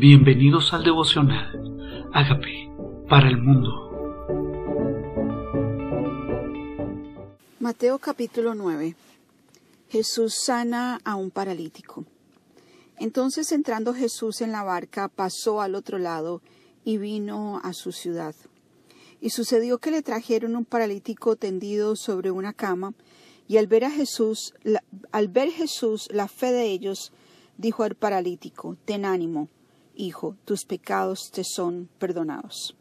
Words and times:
Bienvenidos 0.00 0.72
al 0.72 0.82
devocional. 0.82 2.08
Hágame 2.14 2.72
para 3.06 3.28
el 3.28 3.36
mundo. 3.36 3.68
Mateo 7.58 7.98
capítulo 7.98 8.54
9. 8.54 8.96
Jesús 9.90 10.36
sana 10.42 11.02
a 11.04 11.16
un 11.16 11.30
paralítico. 11.30 12.06
Entonces 12.96 13.52
entrando 13.52 13.92
Jesús 13.92 14.40
en 14.40 14.52
la 14.52 14.62
barca, 14.62 15.08
pasó 15.08 15.60
al 15.60 15.74
otro 15.74 15.98
lado 15.98 16.40
y 16.82 16.96
vino 16.96 17.60
a 17.62 17.74
su 17.74 17.92
ciudad. 17.92 18.34
Y 19.20 19.28
sucedió 19.28 19.76
que 19.76 19.90
le 19.90 20.00
trajeron 20.00 20.56
un 20.56 20.64
paralítico 20.64 21.36
tendido 21.36 21.94
sobre 21.94 22.30
una 22.30 22.54
cama, 22.54 22.94
y 23.46 23.58
al 23.58 23.66
ver 23.66 23.84
a 23.84 23.90
Jesús, 23.90 24.54
al 25.12 25.28
ver 25.28 25.50
Jesús 25.50 26.08
la 26.10 26.26
fe 26.26 26.52
de 26.52 26.70
ellos, 26.70 27.12
dijo 27.58 27.82
al 27.82 27.96
paralítico, 27.96 28.78
ten 28.86 29.04
ánimo, 29.04 29.50
hijo, 29.94 30.36
tus 30.44 30.64
pecados 30.64 31.30
te 31.30 31.44
son 31.44 31.88
perdonados. 31.98 32.76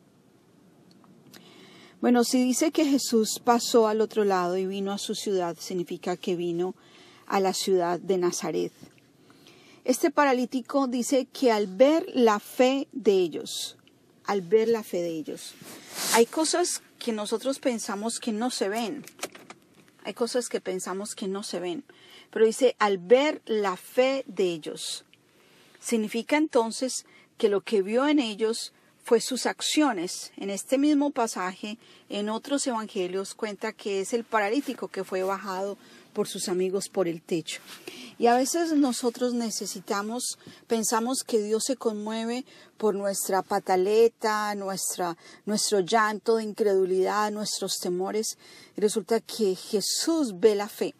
Bueno, 2.01 2.23
si 2.23 2.41
dice 2.41 2.71
que 2.71 2.85
Jesús 2.85 3.41
pasó 3.43 3.87
al 3.87 3.99
otro 3.99 4.23
lado 4.23 4.57
y 4.57 4.65
vino 4.65 4.93
a 4.93 4.97
su 4.97 5.15
ciudad, 5.15 5.57
significa 5.59 6.15
que 6.15 6.35
vino 6.35 6.75
a 7.27 7.41
la 7.41 7.53
ciudad 7.53 7.99
de 7.99 8.17
Nazaret. 8.17 8.71
Este 9.83 10.09
paralítico 10.09 10.87
dice 10.87 11.25
que 11.25 11.51
al 11.51 11.67
ver 11.67 12.05
la 12.13 12.39
fe 12.39 12.87
de 12.91 13.13
ellos, 13.13 13.77
al 14.25 14.41
ver 14.41 14.69
la 14.69 14.83
fe 14.83 15.01
de 15.01 15.09
ellos, 15.09 15.55
hay 16.13 16.25
cosas 16.25 16.81
que 16.99 17.11
nosotros 17.11 17.59
pensamos 17.59 18.19
que 18.19 18.31
no 18.31 18.51
se 18.51 18.69
ven. 18.69 19.03
Hay 20.03 20.13
cosas 20.13 20.47
que 20.47 20.61
pensamos 20.61 21.15
que 21.15 21.27
no 21.27 21.43
se 21.43 21.59
ven. 21.59 21.83
Pero 22.31 22.45
dice, 22.45 22.75
al 22.79 22.97
ver 22.97 23.41
la 23.45 23.75
fe 23.75 24.23
de 24.27 24.45
ellos. 24.45 25.05
Significa 25.79 26.37
entonces 26.37 27.05
que 27.37 27.49
lo 27.49 27.61
que 27.61 27.81
vio 27.81 28.07
en 28.07 28.19
ellos 28.19 28.73
fue 29.03 29.21
sus 29.21 29.45
acciones. 29.45 30.31
En 30.37 30.49
este 30.49 30.77
mismo 30.77 31.09
pasaje, 31.09 31.77
en 32.09 32.29
otros 32.29 32.67
evangelios, 32.67 33.33
cuenta 33.33 33.73
que 33.73 34.01
es 34.01 34.13
el 34.13 34.23
paralítico 34.23 34.87
que 34.87 35.03
fue 35.03 35.23
bajado 35.23 35.77
por 36.13 36.27
sus 36.27 36.49
amigos 36.49 36.89
por 36.89 37.07
el 37.07 37.21
techo. 37.21 37.61
Y 38.17 38.27
a 38.27 38.35
veces 38.35 38.73
nosotros 38.73 39.33
necesitamos, 39.33 40.37
pensamos 40.67 41.23
que 41.23 41.41
Dios 41.41 41.63
se 41.65 41.77
conmueve 41.77 42.45
por 42.77 42.93
nuestra 42.93 43.41
pataleta, 43.41 44.53
nuestra, 44.55 45.17
nuestro 45.45 45.79
llanto 45.79 46.35
de 46.35 46.43
incredulidad, 46.43 47.31
nuestros 47.31 47.79
temores. 47.79 48.37
Y 48.75 48.81
resulta 48.81 49.21
que 49.21 49.55
Jesús 49.55 50.39
ve 50.39 50.55
la 50.55 50.67
fe. 50.67 50.93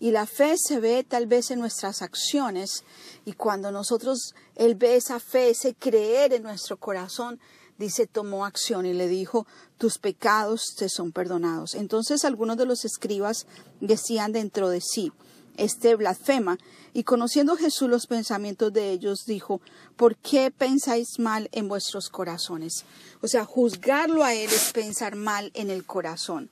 Y 0.00 0.10
la 0.10 0.26
fe 0.26 0.56
se 0.58 0.80
ve 0.80 1.04
tal 1.04 1.26
vez 1.26 1.50
en 1.50 1.60
nuestras 1.60 2.02
acciones 2.02 2.84
y 3.24 3.32
cuando 3.32 3.70
nosotros, 3.70 4.34
Él 4.56 4.74
ve 4.74 4.96
esa 4.96 5.20
fe, 5.20 5.50
ese 5.50 5.74
creer 5.74 6.32
en 6.32 6.42
nuestro 6.42 6.76
corazón, 6.76 7.40
dice, 7.78 8.06
tomó 8.06 8.44
acción 8.44 8.86
y 8.86 8.92
le 8.92 9.08
dijo, 9.08 9.46
tus 9.78 9.98
pecados 9.98 10.74
te 10.76 10.88
son 10.88 11.12
perdonados. 11.12 11.74
Entonces 11.74 12.24
algunos 12.24 12.56
de 12.56 12.66
los 12.66 12.84
escribas 12.84 13.46
decían 13.80 14.32
dentro 14.32 14.68
de 14.68 14.80
sí, 14.80 15.12
este 15.56 15.94
blasfema, 15.94 16.58
y 16.92 17.04
conociendo 17.04 17.56
Jesús 17.56 17.88
los 17.88 18.06
pensamientos 18.06 18.72
de 18.72 18.90
ellos, 18.90 19.24
dijo, 19.26 19.60
¿por 19.96 20.16
qué 20.16 20.50
pensáis 20.50 21.18
mal 21.18 21.48
en 21.52 21.68
vuestros 21.68 22.08
corazones? 22.08 22.84
O 23.20 23.28
sea, 23.28 23.44
juzgarlo 23.44 24.22
a 24.22 24.34
Él 24.34 24.50
es 24.50 24.72
pensar 24.72 25.16
mal 25.16 25.50
en 25.54 25.70
el 25.70 25.84
corazón. 25.84 26.50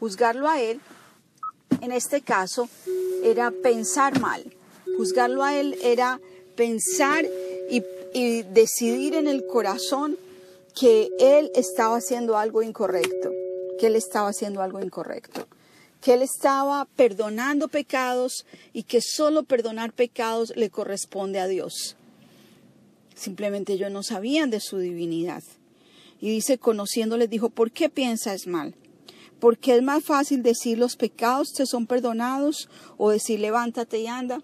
Juzgarlo 0.00 0.48
a 0.48 0.60
Él 0.60 0.80
en 1.80 1.92
este 1.92 2.20
caso 2.20 2.68
era 3.22 3.50
pensar 3.50 4.20
mal. 4.20 4.44
Juzgarlo 4.96 5.42
a 5.42 5.58
él 5.58 5.78
era 5.82 6.20
pensar 6.56 7.24
y, 7.70 7.82
decidir 8.52 9.14
en 9.14 9.26
el 9.26 9.46
corazón 9.46 10.18
que 10.78 11.08
él 11.18 11.50
estaba 11.54 11.96
haciendo 11.96 12.36
algo 12.36 12.62
incorrecto, 12.62 13.32
que 13.80 13.86
él 13.86 13.96
estaba 13.96 14.28
haciendo 14.28 14.60
algo 14.60 14.80
incorrecto, 14.80 15.46
que 16.02 16.12
él 16.12 16.20
estaba 16.20 16.86
perdonando 16.94 17.68
pecados 17.68 18.44
y 18.74 18.82
que 18.82 19.00
solo 19.00 19.44
perdonar 19.44 19.94
pecados 19.94 20.52
le 20.56 20.68
corresponde 20.68 21.40
a 21.40 21.46
Dios. 21.46 21.96
Simplemente 23.14 23.72
ellos 23.72 23.90
no 23.90 24.02
sabían 24.02 24.50
de 24.50 24.60
su 24.60 24.78
divinidad. 24.78 25.42
Y 26.20 26.30
dice, 26.30 26.58
conociéndole, 26.58 27.28
dijo, 27.28 27.48
¿por 27.48 27.70
qué 27.72 27.88
piensas 27.88 28.46
mal? 28.46 28.74
Porque 29.42 29.74
es 29.74 29.82
más 29.82 30.04
fácil 30.04 30.44
decir 30.44 30.78
los 30.78 30.94
pecados 30.94 31.52
te 31.52 31.66
son 31.66 31.88
perdonados 31.88 32.68
o 32.96 33.10
decir 33.10 33.40
levántate 33.40 33.98
y 33.98 34.06
anda. 34.06 34.40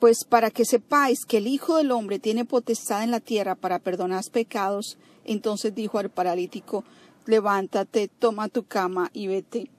Pues 0.00 0.24
para 0.24 0.50
que 0.50 0.64
sepáis 0.64 1.24
que 1.24 1.36
el 1.36 1.46
Hijo 1.46 1.76
del 1.76 1.92
Hombre 1.92 2.18
tiene 2.18 2.44
potestad 2.44 3.04
en 3.04 3.12
la 3.12 3.20
tierra 3.20 3.54
para 3.54 3.78
perdonar 3.78 4.24
pecados, 4.32 4.98
entonces 5.24 5.72
dijo 5.76 6.00
al 6.00 6.10
paralítico, 6.10 6.82
levántate, 7.24 8.08
toma 8.08 8.48
tu 8.48 8.64
cama 8.64 9.10
y 9.12 9.28
vete 9.28 9.70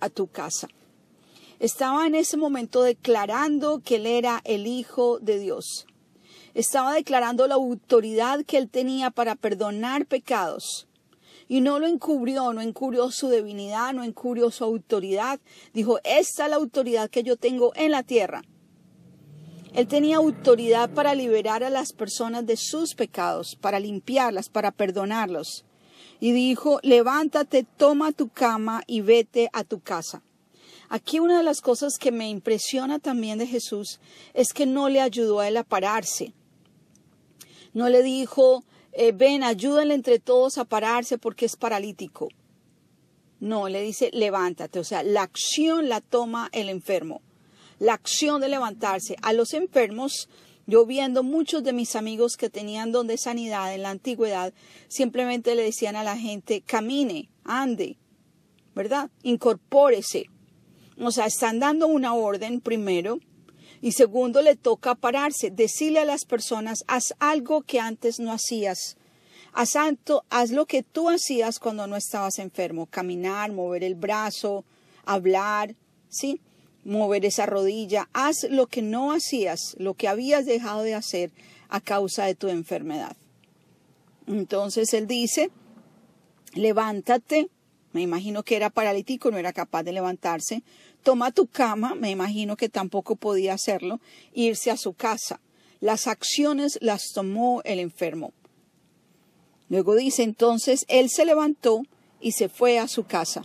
a 0.00 0.10
tu 0.10 0.26
casa. 0.26 0.66
Estaba 1.60 2.08
en 2.08 2.16
ese 2.16 2.36
momento 2.36 2.82
declarando 2.82 3.82
que 3.84 3.96
él 3.96 4.06
era 4.06 4.40
el 4.42 4.66
Hijo 4.66 5.20
de 5.20 5.38
Dios. 5.38 5.86
Estaba 6.54 6.92
declarando 6.94 7.46
la 7.46 7.54
autoridad 7.54 8.44
que 8.44 8.58
él 8.58 8.68
tenía 8.68 9.12
para 9.12 9.36
perdonar 9.36 10.06
pecados 10.06 10.87
y 11.48 11.62
no 11.62 11.78
lo 11.78 11.86
encubrió, 11.86 12.52
no 12.52 12.60
encubrió 12.60 13.10
su 13.10 13.30
divinidad, 13.30 13.94
no 13.94 14.04
encubrió 14.04 14.50
su 14.50 14.64
autoridad. 14.64 15.40
Dijo, 15.72 15.98
esta 16.04 16.44
es 16.44 16.50
la 16.50 16.56
autoridad 16.56 17.08
que 17.08 17.22
yo 17.22 17.36
tengo 17.36 17.72
en 17.74 17.90
la 17.90 18.02
tierra. 18.02 18.42
Él 19.74 19.86
tenía 19.86 20.16
autoridad 20.16 20.90
para 20.90 21.14
liberar 21.14 21.64
a 21.64 21.70
las 21.70 21.92
personas 21.92 22.46
de 22.46 22.56
sus 22.56 22.94
pecados, 22.94 23.56
para 23.60 23.80
limpiarlas, 23.80 24.48
para 24.48 24.72
perdonarlos. 24.72 25.64
Y 26.20 26.32
dijo, 26.32 26.80
levántate, 26.82 27.64
toma 27.76 28.12
tu 28.12 28.28
cama 28.28 28.82
y 28.86 29.00
vete 29.00 29.48
a 29.52 29.64
tu 29.64 29.80
casa. 29.80 30.22
Aquí 30.90 31.18
una 31.18 31.38
de 31.38 31.44
las 31.44 31.60
cosas 31.60 31.98
que 31.98 32.10
me 32.10 32.28
impresiona 32.28 32.98
también 32.98 33.38
de 33.38 33.46
Jesús 33.46 34.00
es 34.32 34.52
que 34.52 34.66
no 34.66 34.88
le 34.88 35.00
ayudó 35.00 35.40
a 35.40 35.48
él 35.48 35.56
a 35.58 35.64
pararse. 35.64 36.32
No 37.74 37.88
le 37.88 38.02
dijo, 38.02 38.64
eh, 38.92 39.12
ven, 39.12 39.42
ayúdenle 39.42 39.94
entre 39.94 40.18
todos 40.18 40.58
a 40.58 40.64
pararse 40.64 41.18
porque 41.18 41.46
es 41.46 41.56
paralítico. 41.56 42.28
No, 43.40 43.68
le 43.68 43.82
dice, 43.82 44.10
levántate. 44.12 44.78
O 44.78 44.84
sea, 44.84 45.02
la 45.02 45.22
acción 45.22 45.88
la 45.88 46.00
toma 46.00 46.48
el 46.52 46.68
enfermo. 46.68 47.22
La 47.78 47.94
acción 47.94 48.40
de 48.40 48.48
levantarse. 48.48 49.16
A 49.22 49.32
los 49.32 49.54
enfermos, 49.54 50.28
yo 50.66 50.84
viendo 50.84 51.22
muchos 51.22 51.62
de 51.62 51.72
mis 51.72 51.94
amigos 51.94 52.36
que 52.36 52.50
tenían 52.50 52.90
don 52.90 53.06
de 53.06 53.18
sanidad 53.18 53.72
en 53.74 53.82
la 53.82 53.90
antigüedad, 53.90 54.52
simplemente 54.88 55.54
le 55.54 55.62
decían 55.62 55.94
a 55.94 56.02
la 56.02 56.16
gente, 56.16 56.62
camine, 56.62 57.28
ande, 57.44 57.96
¿verdad? 58.74 59.10
Incorpórese. 59.22 60.26
O 61.00 61.12
sea, 61.12 61.26
están 61.26 61.60
dando 61.60 61.86
una 61.86 62.14
orden 62.14 62.60
primero 62.60 63.20
y 63.80 63.92
segundo, 63.92 64.42
le 64.42 64.56
toca 64.56 64.94
pararse, 64.94 65.50
decirle 65.50 66.00
a 66.00 66.04
las 66.04 66.24
personas, 66.24 66.84
haz 66.86 67.14
algo 67.18 67.62
que 67.62 67.80
antes 67.80 68.18
no 68.18 68.32
hacías. 68.32 68.96
Haz, 69.52 69.74
haz 70.30 70.50
lo 70.50 70.66
que 70.66 70.82
tú 70.82 71.08
hacías 71.08 71.58
cuando 71.58 71.86
no 71.86 71.96
estabas 71.96 72.38
enfermo, 72.38 72.86
caminar, 72.86 73.52
mover 73.52 73.84
el 73.84 73.94
brazo, 73.94 74.64
hablar, 75.04 75.74
¿sí? 76.08 76.40
Mover 76.84 77.24
esa 77.24 77.46
rodilla. 77.46 78.08
Haz 78.12 78.44
lo 78.50 78.66
que 78.66 78.82
no 78.82 79.12
hacías, 79.12 79.74
lo 79.78 79.94
que 79.94 80.08
habías 80.08 80.46
dejado 80.46 80.82
de 80.82 80.94
hacer 80.94 81.30
a 81.68 81.80
causa 81.80 82.24
de 82.24 82.34
tu 82.34 82.48
enfermedad. 82.48 83.16
Entonces 84.26 84.92
él 84.92 85.06
dice, 85.06 85.50
levántate, 86.54 87.48
me 87.92 88.02
imagino 88.02 88.42
que 88.42 88.56
era 88.56 88.70
paralítico, 88.70 89.30
no 89.30 89.38
era 89.38 89.52
capaz 89.52 89.82
de 89.82 89.92
levantarse, 89.92 90.62
toma 91.02 91.32
tu 91.32 91.46
cama, 91.46 91.94
me 91.94 92.10
imagino 92.10 92.56
que 92.56 92.68
tampoco 92.68 93.16
podía 93.16 93.54
hacerlo, 93.54 94.00
irse 94.32 94.70
a 94.70 94.76
su 94.76 94.92
casa. 94.92 95.40
Las 95.80 96.06
acciones 96.06 96.78
las 96.80 97.12
tomó 97.12 97.62
el 97.64 97.78
enfermo. 97.78 98.32
Luego 99.68 99.94
dice 99.94 100.22
entonces, 100.22 100.84
él 100.88 101.10
se 101.10 101.24
levantó 101.24 101.82
y 102.20 102.32
se 102.32 102.48
fue 102.48 102.78
a 102.78 102.88
su 102.88 103.04
casa. 103.04 103.44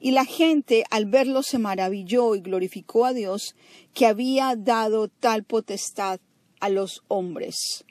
Y 0.00 0.10
la 0.10 0.24
gente 0.24 0.84
al 0.90 1.06
verlo 1.06 1.42
se 1.42 1.58
maravilló 1.58 2.34
y 2.34 2.40
glorificó 2.40 3.06
a 3.06 3.12
Dios 3.12 3.56
que 3.94 4.06
había 4.06 4.54
dado 4.56 5.08
tal 5.08 5.42
potestad 5.42 6.20
a 6.60 6.68
los 6.68 7.02
hombres. 7.08 7.85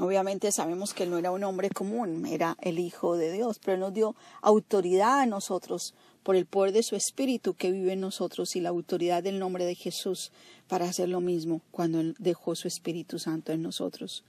Obviamente 0.00 0.50
sabemos 0.50 0.94
que 0.94 1.02
él 1.02 1.10
no 1.10 1.18
era 1.18 1.30
un 1.30 1.44
hombre 1.44 1.68
común, 1.68 2.24
era 2.24 2.56
el 2.62 2.78
Hijo 2.78 3.18
de 3.18 3.30
Dios, 3.30 3.58
pero 3.62 3.74
él 3.74 3.80
nos 3.80 3.92
dio 3.92 4.16
autoridad 4.40 5.20
a 5.20 5.26
nosotros 5.26 5.92
por 6.22 6.36
el 6.36 6.46
poder 6.46 6.72
de 6.72 6.82
su 6.82 6.96
Espíritu 6.96 7.52
que 7.52 7.70
vive 7.70 7.92
en 7.92 8.00
nosotros 8.00 8.56
y 8.56 8.60
la 8.60 8.70
autoridad 8.70 9.22
del 9.22 9.38
nombre 9.38 9.66
de 9.66 9.74
Jesús 9.74 10.32
para 10.68 10.86
hacer 10.86 11.10
lo 11.10 11.20
mismo 11.20 11.60
cuando 11.70 12.00
Él 12.00 12.14
dejó 12.18 12.54
su 12.54 12.66
Espíritu 12.66 13.18
Santo 13.18 13.52
en 13.52 13.60
nosotros. 13.60 14.24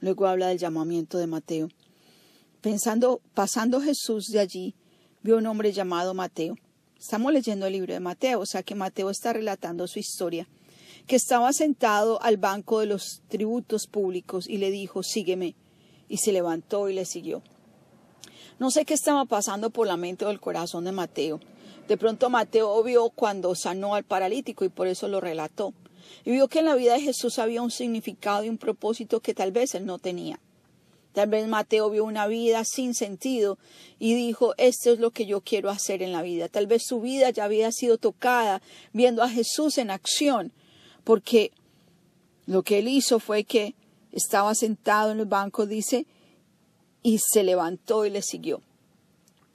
Luego 0.00 0.26
habla 0.26 0.48
del 0.48 0.58
llamamiento 0.58 1.16
de 1.16 1.26
Mateo. 1.26 1.70
Pensando, 2.60 3.22
pasando 3.32 3.80
Jesús 3.80 4.26
de 4.26 4.40
allí, 4.40 4.74
vio 5.22 5.38
un 5.38 5.46
hombre 5.46 5.72
llamado 5.72 6.12
Mateo. 6.12 6.56
Estamos 6.98 7.32
leyendo 7.32 7.64
el 7.64 7.72
libro 7.72 7.94
de 7.94 8.00
Mateo, 8.00 8.40
o 8.40 8.46
sea 8.46 8.62
que 8.62 8.74
Mateo 8.74 9.08
está 9.08 9.32
relatando 9.32 9.86
su 9.86 9.98
historia. 9.98 10.46
Que 11.06 11.16
estaba 11.16 11.52
sentado 11.52 12.22
al 12.22 12.36
banco 12.36 12.80
de 12.80 12.86
los 12.86 13.22
tributos 13.28 13.86
públicos 13.86 14.48
y 14.48 14.58
le 14.58 14.70
dijo, 14.70 15.02
sígueme. 15.02 15.54
Y 16.08 16.18
se 16.18 16.32
levantó 16.32 16.88
y 16.88 16.94
le 16.94 17.04
siguió. 17.04 17.42
No 18.58 18.70
sé 18.70 18.84
qué 18.84 18.94
estaba 18.94 19.24
pasando 19.24 19.70
por 19.70 19.86
la 19.86 19.96
mente 19.96 20.24
del 20.24 20.40
corazón 20.40 20.84
de 20.84 20.92
Mateo. 20.92 21.40
De 21.88 21.96
pronto 21.96 22.30
Mateo 22.30 22.82
vio 22.82 23.10
cuando 23.10 23.54
sanó 23.54 23.94
al 23.94 24.04
paralítico 24.04 24.64
y 24.64 24.68
por 24.68 24.86
eso 24.86 25.08
lo 25.08 25.20
relató. 25.20 25.72
Y 26.24 26.32
vio 26.32 26.48
que 26.48 26.60
en 26.60 26.66
la 26.66 26.74
vida 26.74 26.94
de 26.94 27.00
Jesús 27.00 27.38
había 27.38 27.62
un 27.62 27.70
significado 27.70 28.44
y 28.44 28.48
un 28.48 28.58
propósito 28.58 29.20
que 29.20 29.34
tal 29.34 29.52
vez 29.52 29.74
él 29.74 29.86
no 29.86 29.98
tenía. 29.98 30.40
Tal 31.12 31.28
vez 31.28 31.48
Mateo 31.48 31.90
vio 31.90 32.04
una 32.04 32.28
vida 32.28 32.64
sin 32.64 32.94
sentido 32.94 33.58
y 33.98 34.14
dijo, 34.14 34.54
esto 34.58 34.92
es 34.92 35.00
lo 35.00 35.10
que 35.10 35.26
yo 35.26 35.40
quiero 35.40 35.70
hacer 35.70 36.02
en 36.02 36.12
la 36.12 36.22
vida. 36.22 36.48
Tal 36.48 36.66
vez 36.66 36.84
su 36.86 37.00
vida 37.00 37.30
ya 37.30 37.44
había 37.44 37.72
sido 37.72 37.98
tocada 37.98 38.62
viendo 38.92 39.22
a 39.22 39.28
Jesús 39.28 39.78
en 39.78 39.90
acción, 39.90 40.52
porque 41.10 41.50
lo 42.46 42.62
que 42.62 42.78
él 42.78 42.86
hizo 42.86 43.18
fue 43.18 43.42
que 43.42 43.74
estaba 44.12 44.54
sentado 44.54 45.10
en 45.10 45.18
el 45.18 45.26
banco, 45.26 45.66
dice, 45.66 46.06
y 47.02 47.18
se 47.18 47.42
levantó 47.42 48.06
y 48.06 48.10
le 48.10 48.22
siguió. 48.22 48.62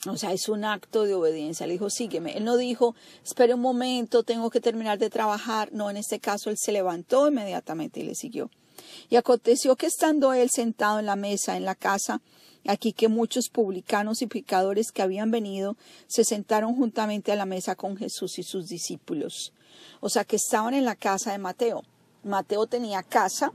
O 0.06 0.18
sea, 0.18 0.34
es 0.34 0.50
un 0.50 0.66
acto 0.66 1.04
de 1.04 1.14
obediencia. 1.14 1.66
Le 1.66 1.72
dijo, 1.72 1.90
sígueme. 1.90 2.36
Él 2.36 2.44
no 2.44 2.58
dijo, 2.58 2.94
espere 3.24 3.54
un 3.54 3.62
momento, 3.62 4.24
tengo 4.24 4.50
que 4.50 4.60
terminar 4.60 5.00
de 5.00 5.10
trabajar. 5.10 5.72
No, 5.72 5.90
en 5.90 5.96
este 5.96 6.20
caso 6.20 6.50
él 6.50 6.58
se 6.60 6.74
levantó 6.74 7.30
inmediatamente 7.30 8.02
y 8.02 8.04
le 8.04 8.16
siguió. 8.16 8.52
Y 9.10 9.16
aconteció 9.16 9.78
que 9.78 9.86
estando 9.86 10.34
él 10.34 10.50
sentado 10.50 11.00
en 11.00 11.06
la 11.06 11.16
mesa 11.16 11.56
en 11.56 11.64
la 11.64 11.76
casa, 11.76 12.22
aquí 12.66 12.94
que 12.94 13.08
muchos 13.08 13.50
publicanos 13.50 14.22
y 14.22 14.28
pecadores 14.28 14.92
que 14.92 15.02
habían 15.02 15.32
venido 15.32 15.78
se 16.08 16.24
sentaron 16.24 16.76
juntamente 16.76 17.32
a 17.32 17.36
la 17.36 17.46
mesa 17.46 17.76
con 17.76 17.98
Jesús 17.98 18.40
y 18.40 18.44
sus 18.44 18.68
discípulos. 18.68 19.54
O 20.00 20.10
sea, 20.10 20.26
que 20.26 20.36
estaban 20.36 20.74
en 20.74 20.86
la 20.86 20.96
casa 20.96 21.32
de 21.32 21.38
Mateo. 21.38 21.84
Mateo 22.24 22.68
tenía 22.68 23.04
casa, 23.04 23.54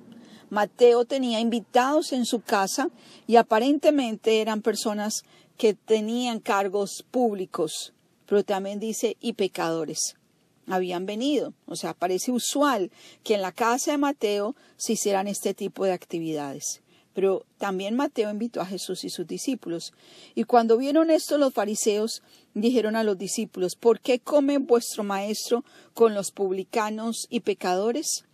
Mateo 0.48 1.04
tenía 1.04 1.40
invitados 1.40 2.12
en 2.12 2.24
su 2.24 2.40
casa 2.40 2.88
y 3.26 3.36
aparentemente 3.36 4.40
eran 4.40 4.62
personas 4.62 5.22
que 5.56 5.74
tenían 5.74 6.40
cargos 6.40 7.04
públicos, 7.10 7.92
pero 8.26 8.44
también 8.44 8.80
dice 8.80 9.16
y 9.20 9.34
pecadores 9.34 10.16
habían 10.66 11.06
venido. 11.06 11.52
O 11.66 11.76
sea, 11.76 11.94
parece 11.94 12.32
usual 12.32 12.90
que 13.22 13.34
en 13.34 13.42
la 13.42 13.52
casa 13.52 13.92
de 13.92 13.98
Mateo 13.98 14.54
se 14.76 14.94
hicieran 14.94 15.28
este 15.28 15.54
tipo 15.54 15.84
de 15.84 15.92
actividades. 15.92 16.80
Pero 17.14 17.44
también 17.58 17.96
Mateo 17.96 18.30
invitó 18.30 18.60
a 18.60 18.66
Jesús 18.66 19.04
y 19.04 19.10
sus 19.10 19.26
discípulos. 19.26 19.92
Y 20.34 20.44
cuando 20.44 20.76
vieron 20.76 21.10
esto 21.10 21.38
los 21.38 21.52
fariseos 21.52 22.22
dijeron 22.54 22.96
a 22.96 23.04
los 23.04 23.18
discípulos, 23.18 23.74
¿por 23.74 24.00
qué 24.00 24.20
come 24.20 24.58
vuestro 24.58 25.02
maestro 25.02 25.64
con 25.94 26.14
los 26.14 26.30
publicanos 26.30 27.26
y 27.28 27.40
pecadores? 27.40 28.24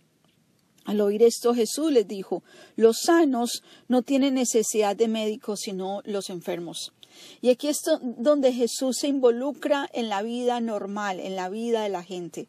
Al 0.85 1.01
oír 1.01 1.23
esto 1.23 1.53
Jesús 1.53 1.91
les 1.91 2.07
dijo, 2.07 2.43
los 2.75 2.99
sanos 3.03 3.63
no 3.87 4.03
tienen 4.03 4.35
necesidad 4.35 4.95
de 4.95 5.07
médicos 5.07 5.59
sino 5.61 6.01
los 6.05 6.29
enfermos. 6.29 6.93
Y 7.41 7.49
aquí 7.49 7.67
es 7.67 7.81
donde 8.01 8.53
Jesús 8.53 8.97
se 8.99 9.07
involucra 9.07 9.89
en 9.91 10.07
la 10.07 10.21
vida 10.21 10.59
normal, 10.61 11.19
en 11.19 11.35
la 11.35 11.49
vida 11.49 11.83
de 11.83 11.89
la 11.89 12.03
gente. 12.03 12.47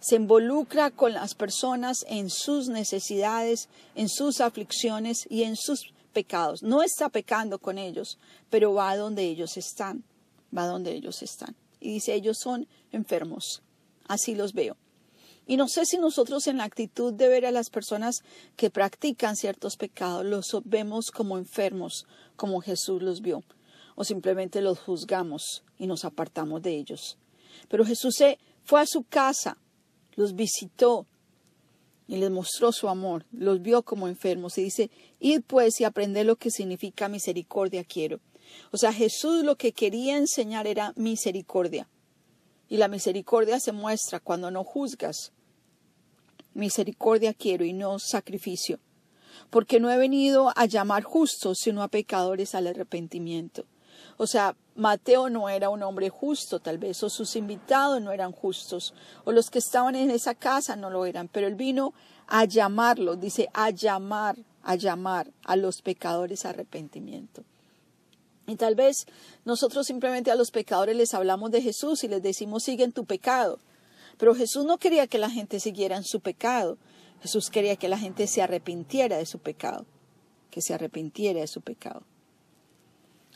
Se 0.00 0.16
involucra 0.16 0.90
con 0.90 1.12
las 1.12 1.34
personas 1.34 2.04
en 2.08 2.30
sus 2.30 2.68
necesidades, 2.68 3.68
en 3.94 4.08
sus 4.08 4.40
aflicciones 4.40 5.26
y 5.28 5.42
en 5.42 5.56
sus 5.56 5.92
pecados. 6.12 6.62
No 6.62 6.82
está 6.82 7.08
pecando 7.08 7.58
con 7.58 7.78
ellos, 7.78 8.18
pero 8.48 8.74
va 8.74 8.96
donde 8.96 9.24
ellos 9.24 9.56
están, 9.56 10.04
va 10.56 10.66
donde 10.66 10.92
ellos 10.92 11.22
están. 11.22 11.54
Y 11.80 11.92
dice, 11.92 12.14
ellos 12.14 12.38
son 12.42 12.66
enfermos. 12.92 13.62
Así 14.08 14.34
los 14.34 14.52
veo. 14.54 14.76
Y 15.46 15.56
no 15.56 15.68
sé 15.68 15.84
si 15.84 15.98
nosotros 15.98 16.46
en 16.46 16.58
la 16.58 16.64
actitud 16.64 17.12
de 17.12 17.28
ver 17.28 17.44
a 17.44 17.50
las 17.50 17.70
personas 17.70 18.22
que 18.56 18.70
practican 18.70 19.36
ciertos 19.36 19.76
pecados 19.76 20.24
los 20.24 20.46
vemos 20.64 21.10
como 21.10 21.38
enfermos, 21.38 22.06
como 22.36 22.60
Jesús 22.60 23.02
los 23.02 23.20
vio 23.20 23.42
o 24.00 24.04
simplemente 24.04 24.62
los 24.62 24.78
juzgamos 24.78 25.62
y 25.78 25.86
nos 25.86 26.06
apartamos 26.06 26.62
de 26.62 26.74
ellos. 26.74 27.18
Pero 27.68 27.84
Jesús 27.84 28.14
se 28.16 28.38
fue 28.64 28.80
a 28.80 28.86
su 28.86 29.02
casa, 29.02 29.58
los 30.20 30.34
visitó 30.34 31.06
y 32.06 32.16
les 32.16 32.30
mostró 32.30 32.72
su 32.72 32.90
amor, 32.90 33.24
los 33.32 33.62
vio 33.62 33.82
como 33.82 34.06
enfermos 34.06 34.58
y 34.58 34.64
dice, 34.64 34.90
id 35.18 35.40
pues 35.46 35.80
y 35.80 35.84
aprended 35.84 36.26
lo 36.26 36.36
que 36.36 36.50
significa 36.50 37.08
misericordia 37.08 37.84
quiero. 37.84 38.20
O 38.70 38.76
sea, 38.76 38.92
Jesús 38.92 39.44
lo 39.44 39.56
que 39.56 39.72
quería 39.72 40.18
enseñar 40.18 40.66
era 40.66 40.92
misericordia. 40.94 41.88
Y 42.68 42.76
la 42.76 42.88
misericordia 42.88 43.60
se 43.60 43.72
muestra 43.72 44.20
cuando 44.20 44.50
no 44.50 44.62
juzgas. 44.62 45.32
Misericordia 46.52 47.32
quiero 47.32 47.64
y 47.64 47.72
no 47.72 47.98
sacrificio. 47.98 48.78
Porque 49.48 49.80
no 49.80 49.90
he 49.90 49.96
venido 49.96 50.52
a 50.54 50.66
llamar 50.66 51.02
justos, 51.02 51.60
sino 51.62 51.82
a 51.82 51.88
pecadores 51.88 52.54
al 52.54 52.66
arrepentimiento. 52.66 53.64
O 54.18 54.26
sea, 54.26 54.54
Mateo 54.80 55.28
no 55.28 55.50
era 55.50 55.68
un 55.68 55.82
hombre 55.82 56.08
justo, 56.08 56.58
tal 56.58 56.78
vez, 56.78 57.02
o 57.02 57.10
sus 57.10 57.36
invitados 57.36 58.00
no 58.00 58.12
eran 58.12 58.32
justos, 58.32 58.94
o 59.26 59.32
los 59.32 59.50
que 59.50 59.58
estaban 59.58 59.94
en 59.94 60.10
esa 60.10 60.34
casa 60.34 60.74
no 60.74 60.88
lo 60.88 61.04
eran, 61.04 61.28
pero 61.28 61.46
él 61.46 61.54
vino 61.54 61.92
a 62.26 62.46
llamarlo, 62.46 63.16
dice, 63.16 63.50
a 63.52 63.68
llamar, 63.68 64.38
a 64.62 64.76
llamar 64.76 65.30
a 65.44 65.56
los 65.56 65.82
pecadores 65.82 66.46
a 66.46 66.50
arrepentimiento. 66.50 67.44
Y 68.46 68.56
tal 68.56 68.74
vez 68.74 69.06
nosotros 69.44 69.86
simplemente 69.86 70.30
a 70.30 70.34
los 70.34 70.50
pecadores 70.50 70.96
les 70.96 71.12
hablamos 71.12 71.50
de 71.50 71.60
Jesús 71.60 72.02
y 72.02 72.08
les 72.08 72.22
decimos, 72.22 72.62
sigue 72.62 72.84
en 72.84 72.92
tu 72.92 73.04
pecado. 73.04 73.58
Pero 74.16 74.34
Jesús 74.34 74.64
no 74.64 74.78
quería 74.78 75.06
que 75.06 75.18
la 75.18 75.28
gente 75.28 75.60
siguiera 75.60 75.98
en 75.98 76.04
su 76.04 76.20
pecado. 76.20 76.78
Jesús 77.20 77.50
quería 77.50 77.76
que 77.76 77.90
la 77.90 77.98
gente 77.98 78.26
se 78.26 78.40
arrepintiera 78.40 79.18
de 79.18 79.26
su 79.26 79.40
pecado, 79.40 79.84
que 80.50 80.62
se 80.62 80.72
arrepintiera 80.72 81.40
de 81.40 81.46
su 81.48 81.60
pecado. 81.60 82.02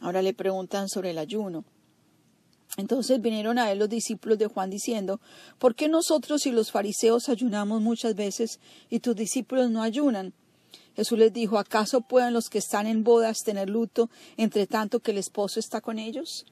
Ahora 0.01 0.23
le 0.23 0.35
preguntan 0.35 0.89
sobre 0.89 1.11
el 1.11 1.19
ayuno. 1.19 1.65
Entonces 2.77 3.21
vinieron 3.21 3.59
a 3.59 3.71
él 3.71 3.79
los 3.79 3.89
discípulos 3.89 4.39
de 4.39 4.47
Juan 4.47 4.69
diciendo, 4.69 5.21
¿por 5.59 5.75
qué 5.75 5.89
nosotros 5.89 6.47
y 6.47 6.51
los 6.51 6.73
fariseos 6.73 7.29
ayunamos 7.29 7.81
muchas 7.81 8.15
veces 8.15 8.59
y 8.91 9.01
tus 9.01 9.15
discípulos 9.15 9.71
no 9.71 9.83
ayunan? 9.83 10.33
Jesús 10.97 11.19
les 11.19 11.33
dijo, 11.33 11.59
¿acaso 11.59 12.01
pueden 12.03 12.33
los 12.33 12.49
que 12.49 12.59
están 12.59 12.87
en 12.87 13.05
bodas 13.05 13.39
tener 13.45 13.69
luto 13.69 14.11
entre 14.37 14.67
tanto 14.67 15.01
que 15.01 15.13
el 15.13 15.19
esposo 15.19 15.61
está 15.61 15.81
con 15.81 15.99
ellos? 15.99 16.47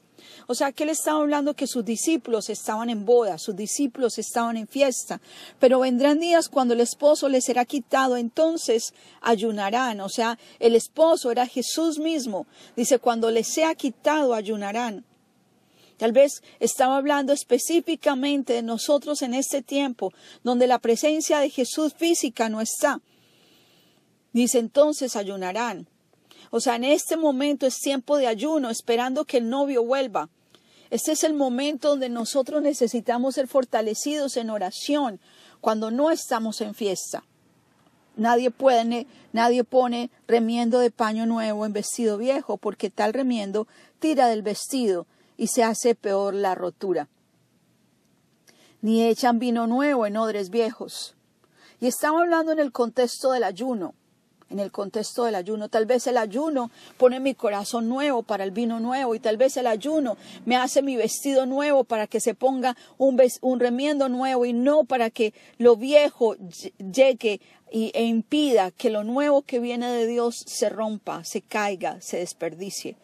O 0.47 0.55
sea, 0.55 0.73
que 0.73 0.85
él 0.85 0.91
estaba 0.91 1.21
hablando 1.21 1.55
que 1.55 1.67
sus 1.67 1.85
discípulos 1.85 2.51
estaban 2.51 2.91
en 2.91 3.05
boda, 3.05 3.39
sus 3.39 3.57
discípulos 3.57 4.19
estaban 4.19 4.57
en 4.57 4.67
fiesta, 4.67 5.21
pero 5.59 5.81
vendrán 5.81 6.21
días 6.21 6.49
cuando 6.49 6.75
el 6.75 6.81
esposo 6.81 7.29
les 7.29 7.45
será 7.45 7.65
quitado, 7.65 8.17
entonces 8.17 8.95
ayunarán. 9.21 10.01
O 10.01 10.09
sea, 10.09 10.39
el 10.59 10.75
esposo 10.75 11.31
era 11.31 11.47
Jesús 11.47 11.99
mismo. 11.99 12.47
Dice, 12.77 12.99
cuando 12.99 13.31
les 13.31 13.49
sea 13.49 13.75
quitado, 13.75 14.35
ayunarán. 14.35 15.05
Tal 15.97 16.11
vez 16.11 16.43
estaba 16.59 16.97
hablando 16.97 17.33
específicamente 17.33 18.55
de 18.55 18.63
nosotros 18.63 19.23
en 19.23 19.35
este 19.35 19.63
tiempo, 19.63 20.13
donde 20.43 20.67
la 20.67 20.81
presencia 20.81 21.39
de 21.39 21.49
Jesús 21.49 21.95
física 21.95 22.49
no 22.49 22.61
está. 22.61 23.01
Dice 24.33 24.59
entonces 24.59 25.15
ayunarán. 25.15 25.87
O 26.55 26.61
sea, 26.61 26.77
en 26.77 26.85
este 26.85 27.17
momento 27.17 27.67
es 27.67 27.79
tiempo 27.79 28.19
de 28.19 28.27
ayuno, 28.27 28.69
esperando 28.69 29.25
que 29.25 29.39
el 29.39 29.49
novio 29.49 29.83
vuelva. 29.83 30.29
Este 30.91 31.13
es 31.13 31.25
el 31.25 31.33
momento 31.33 31.89
donde 31.89 32.11
nosotros 32.11 32.61
necesitamos 32.61 33.37
ser 33.37 33.49
fortalecidos 33.49 34.37
en 34.37 34.51
oración 34.51 35.19
cuando 35.63 35.91
no 35.91 36.11
estamos 36.11 36.61
en 36.61 36.75
fiesta. 36.75 37.25
Nadie 38.17 38.51
puede, 38.51 39.07
nadie 39.33 39.65
pone 39.65 40.11
remiendo 40.29 40.79
de 40.81 40.91
paño 40.91 41.25
nuevo 41.25 41.65
en 41.65 41.73
vestido 41.73 42.19
viejo, 42.19 42.59
porque 42.59 42.91
tal 42.91 43.15
remiendo 43.15 43.67
tira 43.99 44.29
del 44.29 44.43
vestido 44.43 45.07
y 45.39 45.47
se 45.47 45.65
hace 45.65 45.95
peor 45.95 46.35
la 46.35 46.55
rotura. 46.55 47.09
Ni 48.83 49.03
echan 49.03 49.39
vino 49.39 49.67
nuevo 49.67 50.05
en 50.05 50.19
odres 50.19 50.51
viejos. 50.51 51.15
Y 51.81 51.87
estamos 51.87 52.21
hablando 52.21 52.53
en 52.53 52.59
el 52.59 52.73
contexto 52.73 53.33
del 53.33 53.45
ayuno 53.45 53.95
en 54.53 54.61
el 54.61 54.71
contexto 54.71 55.25
del 55.25 55.35
ayuno. 55.35 55.69
Tal 55.69 55.87
vez 55.87 56.07
el 56.07 56.19
ayuno 56.19 56.71
pone 56.99 57.19
mi 57.21 57.35
corazón 57.35 57.89
nuevo 57.89 58.23
para 58.23 58.45
el 58.45 58.51
vino 58.51 58.79
nuevo 58.79 59.15
y 59.15 59.19
tal 59.19 59.37
vez 59.37 59.57
el 59.57 59.67
ayuno 59.67 60.17
me 60.45 60.57
hace 60.57 60.83
mi 60.83 60.97
vestido 60.97 61.47
nuevo 61.47 61.85
para 61.85 62.07
que 62.07 62.21
se 62.21 62.35
ponga 62.35 62.77
un, 62.99 63.19
remiendo 63.59 64.09
nuevo 64.09 64.45
y 64.45 64.53
no 64.53 64.85
para 64.85 65.11
que 65.11 65.33
lo 65.59 65.77
viejo 65.77 66.37
llegue 66.79 67.41
e 67.71 68.05
impida 68.05 68.71
que 68.71 68.91
lo 68.91 69.03
nuevo 69.03 69.43
que 69.43 69.59
viene 69.59 69.91
de 69.91 70.07
Dios 70.07 70.45
se 70.47 70.69
rompa, 70.69 71.25
se 71.25 71.41
caiga, 71.41 72.01
se 72.03 72.19
desperdicie. 72.19 72.97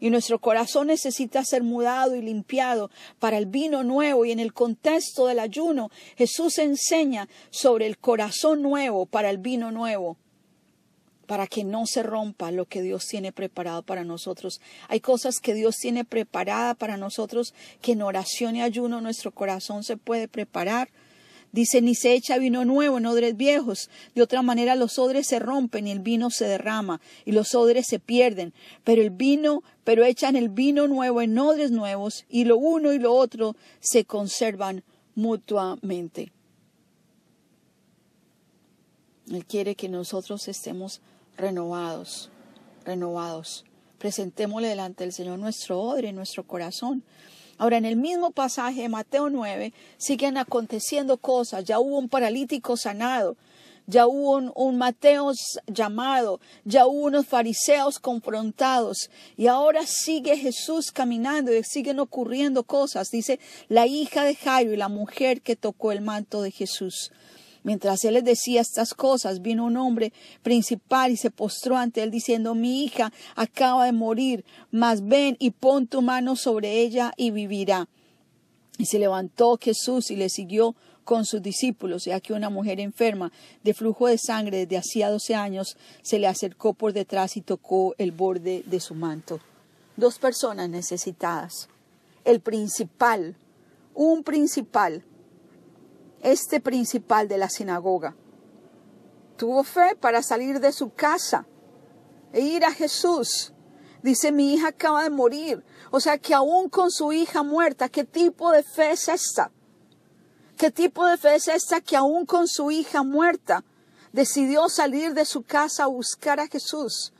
Y 0.00 0.10
nuestro 0.10 0.38
corazón 0.38 0.88
necesita 0.88 1.44
ser 1.44 1.62
mudado 1.62 2.16
y 2.16 2.22
limpiado 2.22 2.90
para 3.18 3.38
el 3.38 3.46
vino 3.46 3.84
nuevo. 3.84 4.24
Y 4.24 4.32
en 4.32 4.40
el 4.40 4.52
contexto 4.52 5.26
del 5.26 5.38
ayuno, 5.38 5.90
Jesús 6.16 6.58
enseña 6.58 7.28
sobre 7.50 7.86
el 7.86 7.98
corazón 7.98 8.60
nuevo 8.60 9.06
para 9.06 9.30
el 9.30 9.38
vino 9.38 9.70
nuevo 9.70 10.16
para 11.34 11.48
que 11.48 11.64
no 11.64 11.84
se 11.84 12.04
rompa 12.04 12.52
lo 12.52 12.66
que 12.66 12.80
Dios 12.80 13.08
tiene 13.08 13.32
preparado 13.32 13.82
para 13.82 14.04
nosotros. 14.04 14.60
Hay 14.86 15.00
cosas 15.00 15.40
que 15.40 15.52
Dios 15.52 15.78
tiene 15.78 16.04
preparada 16.04 16.74
para 16.74 16.96
nosotros 16.96 17.54
que 17.82 17.90
en 17.90 18.02
oración 18.02 18.54
y 18.54 18.62
ayuno 18.62 19.00
nuestro 19.00 19.32
corazón 19.32 19.82
se 19.82 19.96
puede 19.96 20.28
preparar. 20.28 20.90
Dice, 21.50 21.82
ni 21.82 21.96
se 21.96 22.12
echa 22.12 22.38
vino 22.38 22.64
nuevo 22.64 22.98
en 22.98 23.06
odres 23.06 23.36
viejos. 23.36 23.90
De 24.14 24.22
otra 24.22 24.42
manera 24.42 24.76
los 24.76 24.96
odres 25.00 25.26
se 25.26 25.40
rompen 25.40 25.88
y 25.88 25.90
el 25.90 25.98
vino 25.98 26.30
se 26.30 26.44
derrama 26.44 27.00
y 27.24 27.32
los 27.32 27.56
odres 27.56 27.88
se 27.88 27.98
pierden. 27.98 28.54
Pero 28.84 29.02
el 29.02 29.10
vino, 29.10 29.64
pero 29.82 30.04
echan 30.04 30.36
el 30.36 30.50
vino 30.50 30.86
nuevo 30.86 31.20
en 31.20 31.36
odres 31.36 31.72
nuevos 31.72 32.26
y 32.28 32.44
lo 32.44 32.58
uno 32.58 32.92
y 32.92 33.00
lo 33.00 33.12
otro 33.12 33.56
se 33.80 34.04
conservan 34.04 34.84
mutuamente. 35.16 36.30
Él 39.32 39.44
quiere 39.46 39.74
que 39.74 39.88
nosotros 39.88 40.46
estemos 40.46 41.00
renovados, 41.36 42.30
renovados. 42.84 43.64
Presentémosle 43.98 44.68
delante 44.68 45.04
del 45.04 45.12
Señor 45.12 45.38
nuestro 45.38 45.80
odre, 45.80 46.12
nuestro 46.12 46.46
corazón. 46.46 47.02
Ahora, 47.56 47.76
en 47.76 47.84
el 47.84 47.96
mismo 47.96 48.32
pasaje 48.32 48.82
de 48.82 48.88
Mateo 48.88 49.30
9 49.30 49.72
siguen 49.96 50.36
aconteciendo 50.36 51.16
cosas. 51.16 51.64
Ya 51.64 51.78
hubo 51.78 51.98
un 51.98 52.08
paralítico 52.08 52.76
sanado, 52.76 53.36
ya 53.86 54.06
hubo 54.06 54.36
un, 54.36 54.52
un, 54.54 54.76
Mateo 54.76 55.32
llamado, 55.66 56.40
ya 56.64 56.86
hubo 56.86 57.06
unos 57.06 57.26
fariseos 57.26 57.98
confrontados 57.98 59.10
y 59.36 59.46
ahora 59.46 59.86
sigue 59.86 60.36
Jesús 60.36 60.90
caminando 60.90 61.54
y 61.54 61.62
siguen 61.62 62.00
ocurriendo 62.00 62.64
cosas. 62.64 63.10
Dice 63.10 63.38
la 63.68 63.86
hija 63.86 64.24
de 64.24 64.34
Jairo 64.34 64.72
y 64.72 64.76
la 64.76 64.88
mujer 64.88 65.40
que 65.40 65.54
tocó 65.54 65.92
el 65.92 66.00
manto 66.00 66.42
de 66.42 66.50
Jesús. 66.50 67.12
Mientras 67.64 68.04
él 68.04 68.14
les 68.14 68.24
decía 68.24 68.60
estas 68.60 68.92
cosas, 68.92 69.40
vino 69.40 69.64
un 69.64 69.78
hombre 69.78 70.12
principal 70.42 71.10
y 71.10 71.16
se 71.16 71.30
postró 71.30 71.78
ante 71.78 72.02
él 72.02 72.10
diciendo, 72.10 72.54
mi 72.54 72.84
hija 72.84 73.10
acaba 73.34 73.86
de 73.86 73.92
morir, 73.92 74.44
mas 74.70 75.06
ven 75.06 75.36
y 75.40 75.50
pon 75.50 75.86
tu 75.86 76.02
mano 76.02 76.36
sobre 76.36 76.82
ella 76.82 77.12
y 77.16 77.30
vivirá. 77.30 77.88
Y 78.76 78.84
se 78.84 78.98
levantó 78.98 79.58
Jesús 79.58 80.10
y 80.10 80.16
le 80.16 80.28
siguió 80.28 80.76
con 81.04 81.24
sus 81.24 81.40
discípulos, 81.40 82.04
ya 82.04 82.20
que 82.20 82.34
una 82.34 82.50
mujer 82.50 82.80
enferma 82.80 83.32
de 83.62 83.72
flujo 83.72 84.08
de 84.08 84.18
sangre 84.18 84.58
desde 84.58 84.76
hacía 84.76 85.10
doce 85.10 85.34
años 85.34 85.78
se 86.02 86.18
le 86.18 86.26
acercó 86.26 86.74
por 86.74 86.92
detrás 86.92 87.36
y 87.38 87.40
tocó 87.40 87.94
el 87.96 88.12
borde 88.12 88.62
de 88.66 88.80
su 88.80 88.94
manto. 88.94 89.40
Dos 89.96 90.18
personas 90.18 90.68
necesitadas. 90.68 91.68
El 92.26 92.40
principal, 92.40 93.36
un 93.94 94.22
principal, 94.22 95.02
este 96.24 96.58
principal 96.58 97.28
de 97.28 97.38
la 97.38 97.48
sinagoga. 97.48 98.16
Tuvo 99.36 99.62
fe 99.62 99.94
para 100.00 100.22
salir 100.22 100.58
de 100.58 100.72
su 100.72 100.92
casa 100.92 101.46
e 102.32 102.40
ir 102.40 102.64
a 102.64 102.72
Jesús. 102.72 103.52
Dice, 104.02 104.32
mi 104.32 104.54
hija 104.54 104.68
acaba 104.68 105.02
de 105.02 105.10
morir. 105.10 105.62
O 105.90 106.00
sea 106.00 106.18
que 106.18 106.34
aún 106.34 106.68
con 106.68 106.90
su 106.90 107.12
hija 107.12 107.42
muerta, 107.42 107.88
¿qué 107.88 108.04
tipo 108.04 108.50
de 108.50 108.62
fe 108.62 108.92
es 108.92 109.08
esta? 109.08 109.52
¿Qué 110.56 110.70
tipo 110.70 111.06
de 111.06 111.16
fe 111.16 111.34
es 111.34 111.48
esta 111.48 111.80
que 111.80 111.96
aún 111.96 112.26
con 112.26 112.48
su 112.48 112.70
hija 112.70 113.02
muerta 113.02 113.64
decidió 114.12 114.68
salir 114.68 115.12
de 115.14 115.24
su 115.24 115.42
casa 115.42 115.84
a 115.84 115.88
buscar 115.88 116.40
a 116.40 116.46
Jesús? 116.46 117.12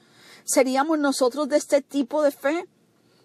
¿Seríamos 0.44 0.98
nosotros 0.98 1.48
de 1.48 1.56
este 1.56 1.82
tipo 1.82 2.22
de 2.22 2.30
fe? 2.30 2.68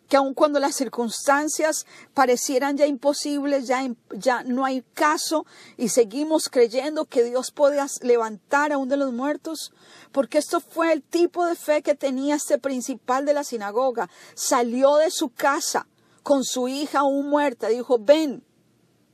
Que 0.10 0.18
aun 0.18 0.34
cuando 0.34 0.60
las 0.60 0.76
circunstancias 0.76 1.86
parecieran 2.16 2.76
ya 2.76 2.88
imposibles, 2.88 3.68
ya, 3.68 3.88
ya 4.12 4.44
no 4.44 4.66
hay 4.66 4.84
caso 4.94 5.46
y 5.78 5.90
seguimos 5.90 6.50
creyendo 6.50 7.06
que 7.06 7.24
Dios 7.24 7.52
puede 7.52 7.80
levantar 8.02 8.74
a 8.74 8.80
uno 8.80 8.90
de 8.90 8.98
los 8.98 9.14
muertos, 9.14 9.72
porque 10.12 10.40
esto 10.40 10.60
fue 10.60 10.92
el 10.92 11.04
tipo 11.04 11.46
de 11.46 11.56
fe 11.56 11.84
que 11.84 11.94
tenía 11.94 12.36
este 12.36 12.58
principal 12.58 13.26
de 13.26 13.34
la 13.34 13.44
sinagoga. 13.44 14.10
Salió 14.34 14.98
de 14.98 15.12
su 15.12 15.30
casa 15.30 15.88
con 16.24 16.44
su 16.44 16.68
hija 16.68 17.00
aún 17.00 17.30
muerta, 17.30 17.68
dijo, 17.68 18.00
ven, 18.00 18.44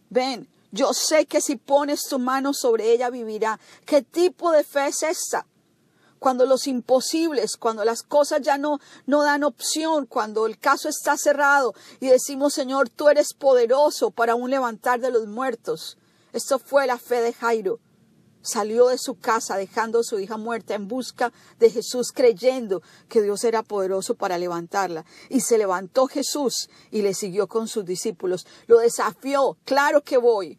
ven, 0.09 0.49
yo 0.71 0.93
sé 0.93 1.25
que 1.25 1.41
si 1.41 1.57
pones 1.57 2.03
tu 2.03 2.19
mano 2.19 2.53
sobre 2.53 2.91
ella 2.91 3.09
vivirá. 3.09 3.59
¿Qué 3.85 4.01
tipo 4.01 4.51
de 4.51 4.63
fe 4.63 4.87
es 4.87 5.03
esta? 5.03 5.45
Cuando 6.25 6.47
los 6.47 6.65
imposibles, 6.65 7.55
cuando 7.55 7.85
las 7.85 8.01
cosas 8.01 8.41
ya 8.41 8.57
no, 8.57 8.79
no 9.05 9.21
dan 9.21 9.43
opción, 9.43 10.07
cuando 10.07 10.47
el 10.47 10.57
caso 10.57 10.89
está 10.89 11.17
cerrado 11.17 11.75
y 11.99 12.07
decimos, 12.07 12.55
Señor, 12.55 12.89
tú 12.89 13.09
eres 13.09 13.35
poderoso 13.35 14.09
para 14.09 14.33
un 14.33 14.49
levantar 14.49 14.99
de 14.99 15.11
los 15.11 15.27
muertos. 15.27 15.99
Esto 16.33 16.57
fue 16.57 16.87
la 16.87 16.97
fe 16.97 17.21
de 17.21 17.31
Jairo. 17.31 17.79
Salió 18.41 18.87
de 18.87 18.97
su 18.97 19.19
casa 19.19 19.55
dejando 19.55 19.99
a 19.99 20.03
su 20.03 20.19
hija 20.19 20.37
muerta 20.37 20.73
en 20.73 20.87
busca 20.87 21.31
de 21.59 21.69
Jesús, 21.69 22.11
creyendo 22.11 22.81
que 23.07 23.21
Dios 23.21 23.43
era 23.43 23.61
poderoso 23.61 24.15
para 24.15 24.39
levantarla. 24.39 25.05
Y 25.29 25.41
se 25.41 25.59
levantó 25.59 26.07
Jesús 26.07 26.71
y 26.89 27.03
le 27.03 27.13
siguió 27.13 27.45
con 27.45 27.67
sus 27.67 27.85
discípulos. 27.85 28.47
Lo 28.65 28.79
desafió, 28.79 29.57
claro 29.63 30.01
que 30.01 30.17
voy. 30.17 30.57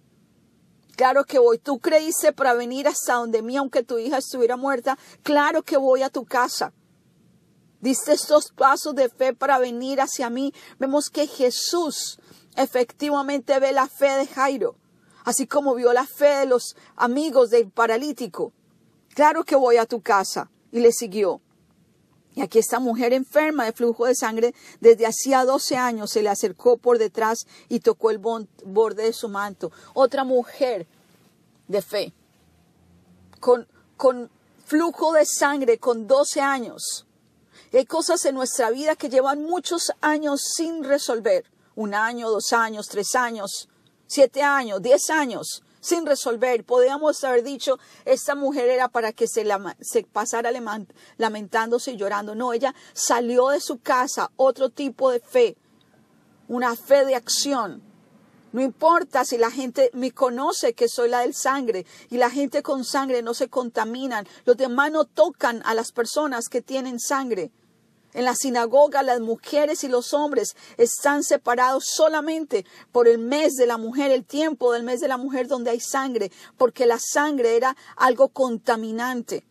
Claro 0.97 1.25
que 1.25 1.39
voy. 1.39 1.59
Tú 1.59 1.79
creíste 1.79 2.33
para 2.33 2.55
venir 2.55 2.89
hasta 2.89 3.15
donde 3.15 3.43
mí, 3.43 3.57
aunque 3.57 3.83
tu 3.83 3.99
hija 3.99 4.19
estuviera 4.19 4.57
muerta. 4.57 4.99
Claro 5.23 5.63
que 5.63 5.77
voy 5.77 6.03
a 6.03 6.09
tu 6.09 6.25
casa. 6.25 6.73
Diste 7.81 8.15
estos 8.15 8.51
pasos 8.53 8.95
de 8.95 9.11
fe 9.11 9.35
para 9.35 9.59
venir 9.59 10.01
hacia 10.01 10.31
mí. 10.31 10.53
Vemos 10.79 11.11
que 11.11 11.27
Jesús 11.27 12.19
efectivamente 12.57 13.61
ve 13.61 13.73
la 13.73 13.87
fe 13.87 14.11
de 14.17 14.27
Jairo, 14.27 14.77
así 15.25 15.47
como 15.47 15.75
vio 15.75 15.93
la 15.93 16.07
fe 16.07 16.39
de 16.39 16.47
los 16.47 16.75
amigos 16.97 17.51
del 17.51 17.71
paralítico. 17.71 18.53
Claro 19.15 19.45
que 19.45 19.55
voy 19.55 19.77
a 19.77 19.87
tu 19.87 20.01
casa. 20.01 20.51
Y 20.73 20.81
le 20.81 20.93
siguió. 20.93 21.41
Y 22.37 22.43
aquí 22.43 22.59
esta 22.59 22.79
mujer 22.79 23.15
enferma 23.15 23.65
de 23.65 23.73
flujo 23.73 24.05
de 24.05 24.15
sangre 24.15 24.55
desde 24.79 25.07
hacía 25.07 25.47
12 25.47 25.79
años 25.79 26.11
se 26.11 26.23
le 26.23 26.29
acercó 26.29 26.77
por 26.77 26.99
detrás 26.99 27.47
y 27.71 27.81
tocó 27.81 28.11
el 28.11 28.19
borde 28.19 29.05
de 29.05 29.13
su 29.15 29.31
manto. 29.31 29.73
Otra 29.95 30.23
mujer 30.23 30.87
de 31.67 31.81
fe, 31.81 32.13
con, 33.41 33.67
con 33.97 34.31
flujo 34.67 35.15
de 35.15 35.25
sangre, 35.25 35.79
con 35.79 36.07
12 36.07 36.43
años. 36.43 37.07
hay 37.73 37.87
cosas 37.87 38.23
en 38.27 38.35
nuestra 38.35 38.69
vida 38.71 38.97
que 38.97 39.09
llevan 39.09 39.43
muchos 39.43 39.91
años 40.03 40.43
sin 40.55 40.85
resolver. 40.85 41.47
Un 41.75 41.95
año, 41.95 42.29
dos 42.29 42.53
años, 42.53 42.87
tres 42.87 43.15
años, 43.15 43.71
siete 44.07 44.43
años, 44.43 44.83
diez 44.83 45.09
años 45.09 45.63
sin 45.87 46.05
resolver. 46.05 46.65
Podríamos 46.65 47.23
haber 47.23 47.45
dicho, 47.45 47.79
esta 48.05 48.35
mujer 48.35 48.69
era 48.69 48.89
para 48.89 49.13
que 49.13 49.29
se, 49.29 49.47
se 49.81 50.03
pasara 50.03 50.51
lamentándose 51.17 51.93
y 51.93 51.97
llorando. 51.97 52.35
No, 52.35 52.53
ella 52.53 52.75
salió 52.93 53.49
de 53.49 53.61
su 53.61 53.79
casa, 53.79 54.33
otro 54.37 54.71
tipo 54.71 55.11
de 55.11 55.21
fe, 55.21 55.57
una 56.49 56.75
fe 56.75 57.05
de 57.05 57.15
acción. 57.15 57.83
No 58.53 58.63
importa 58.63 59.25
si 59.25 59.39
la 59.39 59.51
gente 59.51 59.91
me 59.93 60.11
conoce 60.11 60.73
que 60.73 60.89
soy 60.89 61.09
la 61.09 61.21
del 61.21 61.35
sangre 61.35 61.87
y 62.11 62.17
la 62.17 62.31
gente 62.31 62.63
con 62.63 62.85
sangre 62.85 63.23
no 63.23 63.35
se 63.35 63.49
contaminan. 63.49 64.27
Los 64.45 64.57
demás 64.57 64.91
no 64.91 65.05
tocan 65.05 65.63
a 65.65 65.75
las 65.75 65.93
personas 65.93 66.49
que 66.49 66.63
tienen 66.63 66.99
sangre. 66.99 67.53
En 68.17 68.25
la 68.25 68.35
sinagoga 68.35 69.03
las 69.03 69.21
mujeres 69.21 69.85
y 69.85 69.89
los 69.89 70.15
hombres 70.15 70.57
están 70.79 71.23
separados 71.23 71.85
solamente 71.85 72.65
por 72.91 73.09
el 73.09 73.19
mes 73.19 73.57
de 73.57 73.67
la 73.67 73.77
mujer, 73.77 74.11
el 74.11 74.25
tiempo 74.25 74.73
del 74.73 74.85
mes 74.85 75.03
de 75.03 75.09
la 75.09 75.19
mujer 75.19 75.49
donde 75.49 75.71
hay 75.71 75.81
sangre, 75.81 76.33
porque 76.57 76.87
la 76.87 76.99
sangre 76.99 77.57
era 77.57 77.77
algo 77.95 78.29
contaminante. 78.29 79.45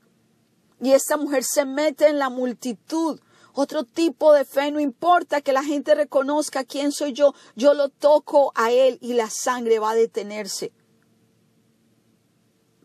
Y 0.82 0.94
esta 0.94 1.16
mujer 1.16 1.44
se 1.44 1.64
mete 1.64 2.08
en 2.08 2.18
la 2.18 2.30
multitud. 2.30 3.20
Otro 3.54 3.84
tipo 3.84 4.34
de 4.34 4.46
fe, 4.46 4.72
no 4.72 4.80
importa 4.80 5.42
que 5.42 5.54
la 5.54 5.64
gente 5.64 5.94
reconozca 5.94 6.64
quién 6.64 6.92
soy 6.92 7.14
yo, 7.14 7.36
yo 7.56 7.76
lo 7.76 7.90
toco 7.90 8.52
a 8.56 8.72
él 8.72 8.98
y 9.00 9.14
la 9.14 9.30
sangre 9.30 9.78
va 9.78 9.92
a 9.92 9.96
detenerse. 9.96 10.74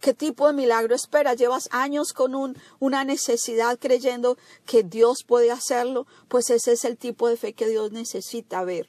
¿Qué 0.00 0.14
tipo 0.14 0.46
de 0.46 0.54
milagro 0.54 0.94
esperas? 0.94 1.36
¿Llevas 1.36 1.68
años 1.72 2.14
con 2.14 2.34
un, 2.34 2.56
una 2.78 3.04
necesidad 3.04 3.78
creyendo 3.78 4.38
que 4.64 4.82
Dios 4.82 5.24
puede 5.26 5.50
hacerlo? 5.50 6.06
Pues 6.28 6.48
ese 6.48 6.72
es 6.72 6.86
el 6.86 6.96
tipo 6.96 7.28
de 7.28 7.36
fe 7.36 7.52
que 7.52 7.68
Dios 7.68 7.92
necesita 7.92 8.64
ver. 8.64 8.88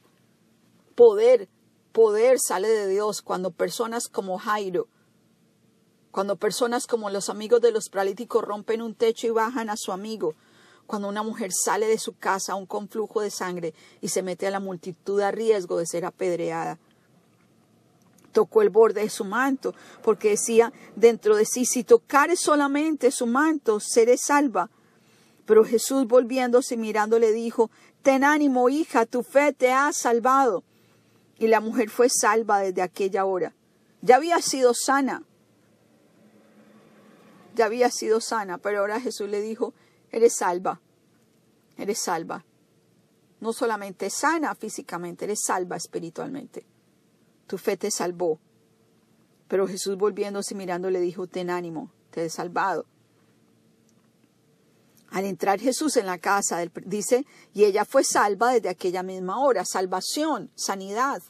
Poder, 0.96 1.50
poder 1.92 2.40
sale 2.40 2.70
de 2.70 2.88
Dios 2.88 3.22
cuando 3.22 3.52
personas 3.52 4.08
como 4.08 4.38
Jairo, 4.38 4.88
cuando 6.12 6.38
personas 6.38 6.88
como 6.88 7.10
los 7.10 7.30
amigos 7.30 7.60
de 7.60 7.74
los 7.74 7.90
paralíticos 7.90 8.46
rompen 8.46 8.82
un 8.82 8.96
techo 8.96 9.28
y 9.28 9.32
bajan 9.32 9.70
a 9.70 9.76
su 9.76 9.92
amigo, 9.92 10.36
cuando 10.88 11.10
una 11.10 11.24
mujer 11.24 11.52
sale 11.52 11.88
de 11.88 11.98
su 11.98 12.16
casa 12.16 12.54
aún 12.54 12.66
con 12.66 12.88
flujo 12.88 13.20
de 13.20 13.32
sangre 13.32 13.74
y 14.00 14.10
se 14.10 14.24
mete 14.24 14.48
a 14.48 14.52
la 14.52 14.62
multitud 14.62 15.20
a 15.20 15.32
riesgo 15.32 15.78
de 15.78 15.88
ser 15.88 16.06
apedreada 16.06 16.80
tocó 18.32 18.62
el 18.62 18.70
borde 18.70 19.02
de 19.02 19.10
su 19.10 19.26
manto, 19.26 19.76
porque 20.02 20.30
decía 20.30 20.74
dentro 20.96 21.36
de 21.36 21.46
sí, 21.46 21.66
si 21.66 21.84
tocare 21.84 22.36
solamente 22.36 23.12
su 23.12 23.28
manto, 23.28 23.80
seré 23.80 24.18
salva. 24.18 24.70
Pero 25.46 25.66
Jesús 25.66 26.08
volviéndose 26.08 26.76
y 26.76 26.78
mirando 26.78 27.20
le 27.20 27.32
dijo, 27.32 27.70
Ten 28.02 28.24
ánimo, 28.24 28.70
hija, 28.70 29.06
tu 29.06 29.22
fe 29.22 29.54
te 29.54 29.72
ha 29.72 29.92
salvado. 29.94 30.64
Y 31.38 31.48
la 31.48 31.60
mujer 31.60 31.90
fue 31.90 32.10
salva 32.10 32.60
desde 32.60 32.82
aquella 32.82 33.26
hora. 33.26 33.54
Ya 34.02 34.16
había 34.16 34.42
sido 34.42 34.74
sana. 34.74 35.24
Ya 37.56 37.66
había 37.66 37.92
sido 37.92 38.22
sana, 38.22 38.58
pero 38.58 38.80
ahora 38.80 39.00
Jesús 39.00 39.30
le 39.30 39.42
dijo, 39.42 39.74
eres 40.10 40.36
salva, 40.38 40.80
eres 41.78 42.00
salva. 42.00 42.46
No 43.40 43.54
solamente 43.54 44.10
sana 44.10 44.56
físicamente, 44.56 45.26
eres 45.26 45.44
salva 45.44 45.76
espiritualmente 45.76 46.66
tu 47.52 47.58
fe 47.58 47.76
te 47.76 47.92
salvó. 47.92 48.40
Pero 49.50 49.68
Jesús 49.68 49.98
volviéndose 49.98 50.56
mirando 50.56 50.90
le 50.90 51.02
dijo, 51.02 51.28
ten 51.28 51.50
ánimo, 51.50 51.92
te 52.10 52.24
he 52.24 52.30
salvado. 52.30 52.86
Al 55.10 55.26
entrar 55.26 55.60
Jesús 55.60 55.98
en 55.98 56.06
la 56.06 56.18
casa, 56.18 56.66
dice, 56.86 57.26
y 57.54 57.66
ella 57.66 57.84
fue 57.84 58.06
salva 58.06 58.54
desde 58.54 58.70
aquella 58.70 59.04
misma 59.04 59.44
hora. 59.44 59.66
Salvación, 59.66 60.50
sanidad. 60.56 61.22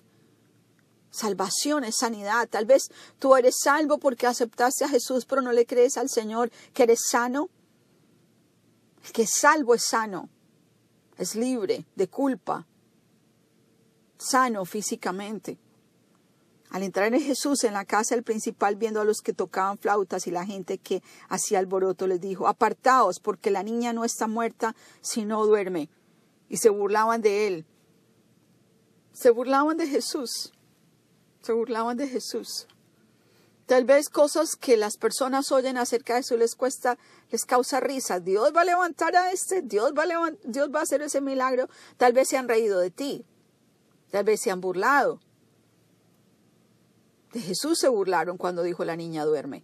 Salvación 1.09 1.85
es 1.85 1.95
sanidad. 1.97 2.47
Tal 2.47 2.67
vez 2.67 2.91
tú 3.17 3.35
eres 3.35 3.55
salvo 3.59 3.97
porque 3.97 4.27
aceptaste 4.27 4.85
a 4.85 4.89
Jesús, 4.89 5.25
pero 5.25 5.41
no 5.41 5.51
le 5.51 5.65
crees 5.65 5.97
al 5.97 6.07
Señor 6.07 6.51
que 6.71 6.83
eres 6.83 6.99
sano. 7.09 7.49
El 9.03 9.11
que 9.11 9.23
es 9.23 9.31
salvo 9.31 9.73
es 9.73 9.85
sano. 9.85 10.29
Es 11.17 11.33
libre 11.33 11.87
de 11.95 12.07
culpa. 12.07 12.67
Sano 14.19 14.63
físicamente. 14.65 15.57
Al 16.71 16.83
entrar 16.83 17.13
en 17.13 17.19
Jesús 17.19 17.65
en 17.65 17.73
la 17.73 17.83
casa 17.83 18.15
del 18.15 18.23
principal, 18.23 18.77
viendo 18.77 19.01
a 19.01 19.03
los 19.03 19.21
que 19.21 19.33
tocaban 19.33 19.77
flautas 19.77 20.25
y 20.25 20.31
la 20.31 20.45
gente 20.45 20.77
que 20.77 21.03
hacía 21.27 21.59
alboroto, 21.59 22.07
les 22.07 22.21
dijo, 22.21 22.47
apartaos, 22.47 23.19
porque 23.19 23.51
la 23.51 23.61
niña 23.61 23.91
no 23.91 24.05
está 24.05 24.27
muerta, 24.27 24.73
sino 25.01 25.45
duerme. 25.45 25.89
Y 26.47 26.57
se 26.57 26.69
burlaban 26.69 27.21
de 27.21 27.47
él. 27.47 27.65
Se 29.11 29.31
burlaban 29.31 29.75
de 29.75 29.85
Jesús. 29.85 30.53
Se 31.41 31.51
burlaban 31.51 31.97
de 31.97 32.07
Jesús. 32.07 32.67
Tal 33.65 33.83
vez 33.83 34.07
cosas 34.07 34.55
que 34.55 34.77
las 34.77 34.95
personas 34.95 35.51
oyen 35.51 35.77
acerca 35.77 36.13
de 36.13 36.21
eso 36.21 36.37
les 36.37 36.55
cuesta, 36.55 36.97
les 37.31 37.43
causa 37.43 37.81
risa. 37.81 38.21
Dios 38.21 38.53
va 38.55 38.61
a 38.61 38.65
levantar 38.65 39.13
a 39.17 39.31
este, 39.31 39.61
Dios 39.61 39.91
va 39.91 40.03
a, 40.03 40.31
Dios 40.45 40.69
va 40.73 40.79
a 40.79 40.83
hacer 40.83 41.01
ese 41.01 41.19
milagro. 41.19 41.67
Tal 41.97 42.13
vez 42.13 42.29
se 42.29 42.37
han 42.37 42.47
reído 42.47 42.79
de 42.79 42.91
ti. 42.91 43.25
Tal 44.09 44.23
vez 44.23 44.39
se 44.39 44.51
han 44.51 44.61
burlado 44.61 45.19
de 47.33 47.39
Jesús 47.39 47.79
se 47.79 47.87
burlaron 47.87 48.37
cuando 48.37 48.63
dijo 48.63 48.83
la 48.83 48.95
niña 48.95 49.25
duerme. 49.25 49.63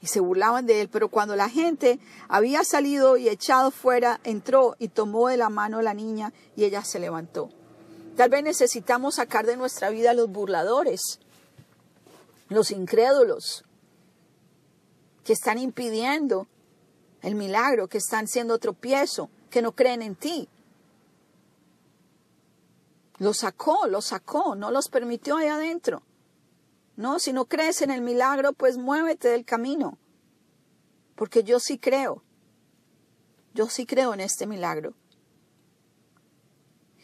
Y 0.00 0.06
se 0.06 0.20
burlaban 0.20 0.66
de 0.66 0.80
él, 0.80 0.88
pero 0.88 1.08
cuando 1.08 1.34
la 1.34 1.48
gente 1.48 1.98
había 2.28 2.62
salido 2.62 3.16
y 3.16 3.28
echado 3.28 3.72
fuera, 3.72 4.20
entró 4.22 4.76
y 4.78 4.88
tomó 4.88 5.28
de 5.28 5.36
la 5.36 5.48
mano 5.48 5.78
a 5.78 5.82
la 5.82 5.94
niña 5.94 6.32
y 6.54 6.64
ella 6.64 6.84
se 6.84 7.00
levantó. 7.00 7.50
Tal 8.16 8.30
vez 8.30 8.44
necesitamos 8.44 9.16
sacar 9.16 9.44
de 9.44 9.56
nuestra 9.56 9.90
vida 9.90 10.10
a 10.10 10.14
los 10.14 10.30
burladores, 10.30 11.18
los 12.48 12.70
incrédulos, 12.70 13.64
que 15.24 15.32
están 15.32 15.58
impidiendo 15.58 16.46
el 17.22 17.34
milagro, 17.34 17.88
que 17.88 17.98
están 17.98 18.28
siendo 18.28 18.58
tropiezo, 18.58 19.30
que 19.50 19.62
no 19.62 19.72
creen 19.72 20.02
en 20.02 20.14
ti. 20.14 20.48
Los 23.18 23.38
sacó, 23.38 23.86
los 23.88 24.06
sacó, 24.06 24.54
no 24.54 24.70
los 24.70 24.88
permitió 24.88 25.36
ahí 25.36 25.48
adentro. 25.48 26.02
No, 26.98 27.20
si 27.20 27.32
no 27.32 27.44
crees 27.44 27.80
en 27.80 27.92
el 27.92 28.02
milagro, 28.02 28.52
pues 28.52 28.76
muévete 28.76 29.28
del 29.28 29.44
camino. 29.44 29.98
Porque 31.14 31.44
yo 31.44 31.60
sí 31.60 31.78
creo. 31.78 32.24
Yo 33.54 33.68
sí 33.68 33.86
creo 33.86 34.14
en 34.14 34.20
este 34.20 34.48
milagro. 34.48 34.94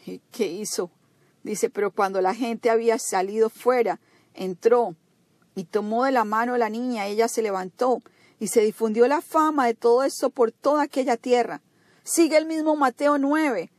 ¿Y 0.05 0.19
qué 0.33 0.47
hizo? 0.47 0.91
Dice, 1.43 1.69
pero 1.69 1.91
cuando 1.91 2.19
la 2.19 2.35
gente 2.35 2.69
había 2.69 2.99
salido 2.99 3.49
fuera, 3.49 4.01
entró 4.33 4.97
y 5.55 5.63
tomó 5.63 6.03
de 6.03 6.11
la 6.11 6.25
mano 6.25 6.55
a 6.55 6.57
la 6.57 6.69
niña, 6.69 7.07
ella 7.07 7.29
se 7.29 7.41
levantó 7.41 8.01
y 8.37 8.47
se 8.47 8.59
difundió 8.59 9.07
la 9.07 9.21
fama 9.21 9.65
de 9.65 9.75
todo 9.75 10.03
esto 10.03 10.29
por 10.29 10.51
toda 10.51 10.83
aquella 10.83 11.15
tierra. 11.15 11.61
Sigue 12.03 12.35
el 12.35 12.45
mismo 12.45 12.75
Mateo 12.75 13.17
9. 13.17 13.71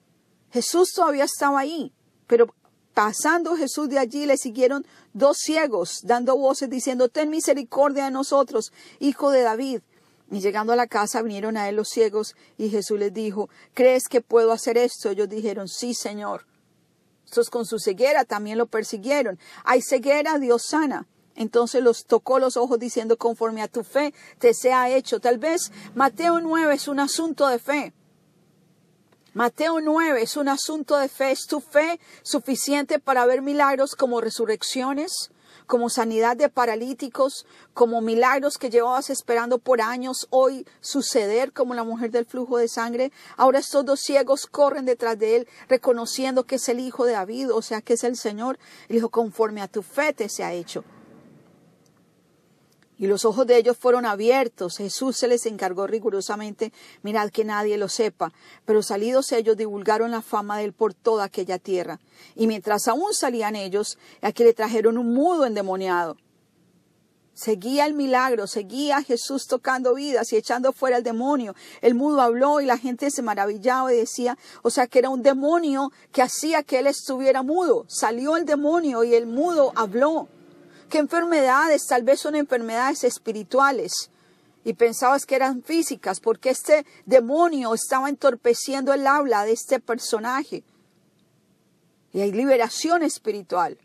Jesús 0.51 0.95
todavía 0.95 1.25
estaba 1.25 1.61
ahí, 1.61 1.93
pero 2.27 2.55
Pasando 2.97 3.59
Jesús 3.59 3.91
de 3.91 3.99
allí 3.99 4.25
le 4.25 4.39
siguieron 4.39 4.87
dos 5.13 5.37
ciegos, 5.37 6.01
dando 6.05 6.35
voces 6.35 6.71
diciendo, 6.71 7.11
Ten 7.11 7.29
misericordia 7.29 8.07
de 8.07 8.11
nosotros, 8.11 8.73
hijo 9.01 9.31
de 9.31 9.43
David. 9.43 9.83
Y 10.31 10.41
llegando 10.41 10.73
a 10.73 10.77
la 10.77 10.87
casa 10.87 11.21
vinieron 11.21 11.59
a 11.59 11.69
él 11.69 11.77
los 11.77 11.91
ciegos, 11.91 12.35
y 12.57 12.71
Jesús 12.71 12.99
les 12.99 13.13
dijo, 13.13 13.51
¿crees 13.75 14.09
que 14.09 14.23
puedo 14.23 14.51
hacer 14.51 14.79
esto? 14.79 15.11
Ellos 15.11 15.29
dijeron, 15.29 15.69
sí, 15.69 15.93
Señor. 15.93 16.47
Estos 17.27 17.51
con 17.51 17.67
su 17.67 17.79
ceguera 17.79 18.25
también 18.25 18.57
lo 18.57 18.65
persiguieron. 18.65 19.39
Hay 19.65 19.83
ceguera, 19.83 20.39
Dios 20.39 20.63
sana. 20.67 21.07
Entonces 21.35 21.83
los 21.83 22.07
tocó 22.07 22.39
los 22.39 22.57
ojos 22.57 22.79
diciendo, 22.79 23.19
conforme 23.19 23.61
a 23.61 23.69
tu 23.69 23.85
fe 23.85 24.15
te 24.39 24.55
sea 24.55 24.89
hecho. 24.89 25.21
Tal 25.21 25.37
vez 25.37 25.71
Mateo 25.95 26.41
9 26.41 26.73
es 26.73 26.89
un 26.89 27.01
asunto 27.01 27.47
de 27.47 27.59
fe. 27.59 27.93
Mateo 29.37 29.83
9 29.83 30.23
es 30.23 30.39
un 30.39 30.49
asunto 30.49 30.97
de 30.97 31.11
fe. 31.11 31.31
¿Es 31.31 31.47
tu 31.47 31.61
fe 31.61 32.01
suficiente 32.23 32.99
para 32.99 33.27
ver 33.27 33.43
milagros 33.43 33.95
como 33.95 34.23
resurrecciones, 34.23 35.31
como 35.67 35.91
sanidad 35.91 36.39
de 36.39 36.49
paralíticos, 36.49 37.45
como 37.75 38.01
milagros 38.01 38.57
que 38.57 38.71
llevabas 38.71 39.11
esperando 39.11 39.59
por 39.59 39.83
años 39.83 40.27
hoy 40.31 40.67
suceder, 40.81 41.53
como 41.53 41.75
la 41.75 41.85
mujer 41.85 42.13
del 42.13 42.25
flujo 42.25 42.57
de 42.57 42.69
sangre? 42.69 43.13
Ahora 43.37 43.59
estos 43.59 43.85
dos 43.85 44.01
ciegos 44.01 44.47
corren 44.47 44.87
detrás 44.87 45.19
de 45.19 45.37
él, 45.37 45.49
reconociendo 45.69 46.45
que 46.45 46.55
es 46.55 46.67
el 46.71 46.81
Hijo 46.81 47.05
de 47.05 47.13
David, 47.13 47.53
o 47.53 47.61
sea, 47.61 47.83
que 47.83 47.93
es 47.93 48.05
el 48.05 48.17
Señor. 48.17 48.59
Y 48.89 48.95
dijo, 48.95 49.11
conforme 49.11 49.61
a 49.61 49.69
tu 49.69 49.83
fe 49.83 50.15
te 50.15 50.31
se 50.31 50.45
ha 50.45 50.55
hecho. 50.55 50.83
Y 52.99 53.07
los 53.07 53.25
ojos 53.25 53.47
de 53.47 53.59
ellos 53.59 53.77
fueron 53.77 54.07
abiertos. 54.07 54.79
Jesús 54.79 55.17
se 55.17 55.29
les 55.29 55.45
encargó 55.47 55.87
rigurosamente, 55.87 56.73
mirad 57.03 57.31
que 57.31 57.45
nadie 57.45 57.77
lo 57.77 57.89
sepa. 57.89 58.33
Pero 58.65 58.83
salidos 58.83 59.33
ellos 59.33 59.57
divulgaron 59.57 60.11
la 60.11 60.23
fama 60.23 60.59
de 60.59 60.65
él 60.65 60.73
por 60.73 60.95
toda 60.95 61.25
aquella 61.25 61.59
tierra. 61.59 62.01
Y 62.35 62.47
mientras 62.47 62.89
aún 62.89 63.13
salían 63.13 63.55
ellos, 63.55 63.99
aquí 64.23 64.45
le 64.45 64.55
trajeron 64.55 64.97
un 64.97 65.13
mudo 65.13 65.45
endemoniado. 65.45 66.17
Seguía 67.37 67.85
el 67.85 67.93
milagro, 67.93 68.47
seguía 68.47 69.03
Jesús 69.03 69.47
tocando 69.47 69.95
vidas 69.95 70.33
y 70.33 70.37
echando 70.37 70.73
fuera 70.73 70.97
el 70.97 71.03
demonio. 71.03 71.55
El 71.83 71.95
mudo 71.95 72.23
habló 72.23 72.63
y 72.63 72.65
la 72.65 72.79
gente 72.79 73.11
se 73.11 73.21
maravillaba 73.21 73.93
y 73.93 73.99
decía, 73.99 74.39
o 74.63 74.71
sea, 74.71 74.87
que 74.87 75.01
era 75.01 75.11
un 75.11 75.23
demonio 75.23 75.93
que 76.13 76.23
hacía 76.23 76.63
que 76.63 76.79
él 76.79 76.87
estuviera 76.87 77.43
mudo. 77.43 77.85
Salió 77.89 78.39
el 78.39 78.47
demonio 78.47 79.05
y 79.05 79.15
el 79.15 79.27
mudo 79.27 79.73
habló. 79.75 80.29
¿Qué 80.89 80.99
enfermedades? 80.99 81.87
Tal 81.87 82.03
vez 82.03 82.21
son 82.21 82.37
enfermedades 82.37 83.05
espirituales. 83.05 84.11
Y 84.65 84.75
pensabas 84.75 85.27
que 85.27 85.37
eran 85.37 85.63
físicas, 85.63 86.19
porque 86.21 86.51
este 86.51 86.85
demonio 87.05 87.75
estaba 87.75 88.09
entorpeciendo 88.09 88.93
el 88.93 89.07
habla 89.07 89.45
de 89.45 89.53
este 89.53 89.79
personaje. 89.79 90.65
Y 92.13 92.21
hay 92.21 92.33
liberación 92.33 93.03
espiritual. 93.03 93.79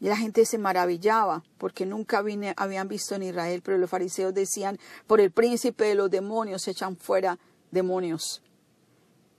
Y 0.00 0.06
la 0.06 0.16
gente 0.16 0.46
se 0.46 0.58
maravillaba 0.58 1.42
porque 1.58 1.84
nunca 1.84 2.22
habían 2.56 2.88
visto 2.88 3.14
en 3.14 3.24
Israel, 3.24 3.62
pero 3.64 3.78
los 3.78 3.90
fariseos 3.90 4.32
decían, 4.32 4.78
por 5.06 5.20
el 5.20 5.32
príncipe 5.32 5.84
de 5.84 5.94
los 5.96 6.10
demonios 6.10 6.62
se 6.62 6.70
echan 6.70 6.96
fuera 6.96 7.38
demonios. 7.70 8.42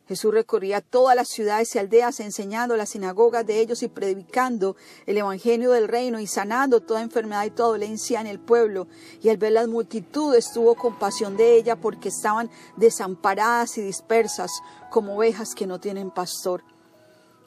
Jesús 0.09 0.33
recorría 0.33 0.81
todas 0.81 1.15
las 1.15 1.27
ciudades 1.27 1.75
y 1.75 1.77
aldeas 1.77 2.19
enseñando 2.19 2.75
las 2.75 2.89
sinagogas 2.89 3.45
de 3.45 3.59
ellos 3.59 3.83
y 3.83 3.89
predicando 3.89 4.75
el 5.05 5.19
Evangelio 5.19 5.69
del 5.69 5.87
reino 5.87 6.19
y 6.19 6.25
sanando 6.25 6.81
toda 6.81 7.03
enfermedad 7.03 7.45
y 7.45 7.51
toda 7.51 7.69
dolencia 7.69 8.19
en 8.19 8.25
el 8.25 8.39
pueblo. 8.39 8.87
Y 9.21 9.29
al 9.29 9.37
ver 9.37 9.51
las 9.51 9.67
multitudes 9.67 10.51
tuvo 10.51 10.73
compasión 10.73 11.37
de 11.37 11.55
ella 11.55 11.75
porque 11.75 12.09
estaban 12.09 12.49
desamparadas 12.75 13.77
y 13.77 13.83
dispersas 13.83 14.49
como 14.89 15.15
ovejas 15.15 15.53
que 15.53 15.67
no 15.67 15.79
tienen 15.79 16.09
pastor. 16.09 16.63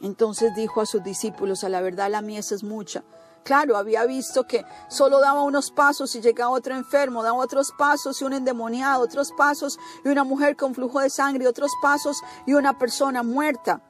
Entonces 0.00 0.54
dijo 0.54 0.80
a 0.80 0.86
sus 0.86 1.02
discípulos, 1.02 1.64
a 1.64 1.68
la 1.68 1.80
verdad 1.80 2.12
la 2.12 2.22
mies 2.22 2.52
es 2.52 2.62
mucha 2.62 3.02
Claro, 3.44 3.76
había 3.76 4.04
visto 4.06 4.46
que 4.46 4.64
solo 4.88 5.20
daba 5.20 5.42
unos 5.42 5.72
pasos 5.72 6.14
y 6.14 6.20
llegaba 6.20 6.52
otro 6.52 6.76
enfermo, 6.76 7.24
daba 7.24 7.38
otros 7.38 7.72
pasos 7.76 8.20
y 8.20 8.24
un 8.24 8.34
endemoniado, 8.34 9.02
otros 9.02 9.32
pasos 9.32 9.78
y 10.04 10.08
una 10.08 10.22
mujer 10.22 10.56
con 10.56 10.74
flujo 10.74 11.00
de 11.00 11.10
sangre, 11.10 11.48
otros 11.48 11.72
pasos 11.82 12.22
y 12.46 12.54
una 12.54 12.78
persona 12.78 13.24
muerta. 13.24 13.82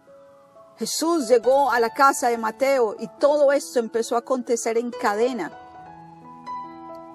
Jesús 0.79 1.29
llegó 1.29 1.71
a 1.71 1.81
la 1.81 1.91
casa 1.91 2.29
de 2.29 2.39
Mateo 2.39 2.97
y 2.99 3.09
todo 3.21 3.53
esto 3.53 3.79
empezó 3.79 4.17
a 4.17 4.21
acontecer 4.21 4.79
en 4.79 4.91
cadena. 4.91 5.53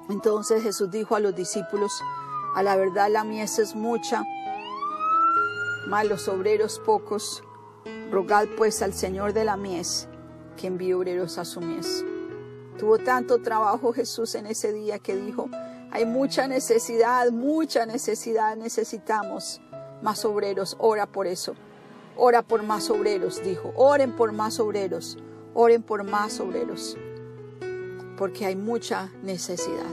Entonces 0.10 0.62
Jesús 0.62 0.92
dijo 0.92 1.16
a 1.16 1.20
los 1.20 1.36
discípulos, 1.36 1.92
a 2.56 2.62
la 2.62 2.76
verdad 2.76 3.10
la 3.10 3.24
mies 3.24 3.58
es 3.58 3.76
mucha, 3.76 4.24
mas 5.88 6.06
los 6.06 6.28
obreros 6.28 6.80
pocos. 6.86 7.44
Rogad 8.12 8.48
pues 8.58 8.82
al 8.82 8.94
Señor 8.94 9.34
de 9.34 9.44
la 9.44 9.58
mies 9.58 10.08
que 10.56 10.68
envíe 10.68 10.94
obreros 10.94 11.38
a 11.38 11.46
su 11.46 11.60
mies. 11.60 12.06
Tuvo 12.78 12.98
tanto 13.00 13.42
trabajo 13.42 13.94
Jesús 13.94 14.36
en 14.36 14.46
ese 14.46 14.72
día 14.72 15.00
que 15.00 15.16
dijo, 15.16 15.50
hay 15.92 16.06
mucha 16.06 16.48
necesidad, 16.48 17.32
mucha 17.32 17.86
necesidad, 17.86 18.56
necesitamos 18.56 19.62
más 20.02 20.24
obreros, 20.26 20.76
ora 20.80 21.08
por 21.08 21.28
eso. 21.28 21.56
Ora 22.20 22.42
por 22.42 22.64
más 22.64 22.90
obreros, 22.90 23.44
dijo, 23.44 23.72
oren 23.76 24.16
por 24.16 24.32
más 24.32 24.60
obreros, 24.60 25.20
oren 25.54 25.84
por 25.84 26.04
más 26.04 26.40
obreros, 26.40 26.98
porque 28.18 28.48
hay 28.48 28.56
mucha 28.56 29.12
necesidad. 29.22 29.86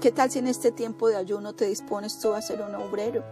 ¿Qué 0.00 0.10
tal 0.10 0.28
si 0.30 0.40
en 0.40 0.48
este 0.48 0.72
tiempo 0.72 1.08
de 1.08 1.14
ayuno 1.14 1.52
te 1.52 1.66
dispones 1.66 2.18
tú 2.18 2.32
a 2.32 2.42
ser 2.42 2.62
un 2.62 2.74
obrero? 2.74 3.22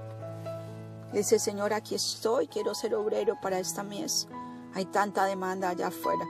Dice, 1.12 1.40
Señor, 1.40 1.72
aquí 1.72 1.96
estoy, 1.96 2.46
quiero 2.46 2.72
ser 2.72 2.94
obrero 2.94 3.36
para 3.42 3.58
esta 3.58 3.82
mies. 3.82 4.28
Hay 4.74 4.84
tanta 4.84 5.24
demanda 5.24 5.70
allá 5.70 5.88
afuera. 5.88 6.24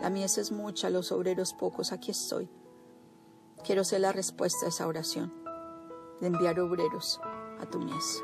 La 0.00 0.10
mies 0.10 0.38
es 0.38 0.52
mucha, 0.52 0.90
los 0.90 1.12
obreros 1.12 1.52
pocos, 1.54 1.92
aquí 1.92 2.10
estoy. 2.10 2.48
Quiero 3.64 3.84
ser 3.84 4.00
la 4.00 4.12
respuesta 4.12 4.66
a 4.66 4.68
esa 4.68 4.86
oración, 4.86 5.32
de 6.20 6.28
enviar 6.28 6.60
obreros 6.60 7.20
a 7.60 7.66
tu 7.66 7.78
mies. 7.78 8.22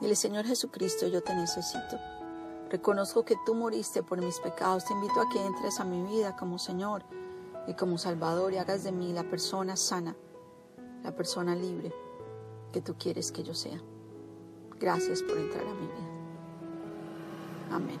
Dile, 0.00 0.14
Señor 0.14 0.44
Jesucristo, 0.46 1.06
yo 1.06 1.22
te 1.22 1.34
necesito. 1.34 1.98
Reconozco 2.70 3.24
que 3.24 3.36
tú 3.44 3.54
moriste 3.54 4.02
por 4.02 4.20
mis 4.20 4.38
pecados. 4.38 4.84
Te 4.84 4.92
invito 4.92 5.20
a 5.20 5.28
que 5.28 5.44
entres 5.44 5.80
a 5.80 5.84
mi 5.84 6.02
vida 6.02 6.36
como 6.36 6.58
Señor 6.58 7.02
y 7.66 7.74
como 7.74 7.98
Salvador 7.98 8.52
y 8.52 8.58
hagas 8.58 8.84
de 8.84 8.92
mí 8.92 9.12
la 9.12 9.24
persona 9.24 9.76
sana, 9.76 10.16
la 11.02 11.14
persona 11.14 11.54
libre 11.56 11.92
que 12.72 12.80
tú 12.80 12.94
quieres 12.96 13.32
que 13.32 13.42
yo 13.42 13.54
sea. 13.54 13.82
Gracias 14.78 15.22
por 15.22 15.36
entrar 15.36 15.66
a 15.66 15.74
mi 15.74 15.86
vida. 15.86 16.08
Amén. 17.70 18.00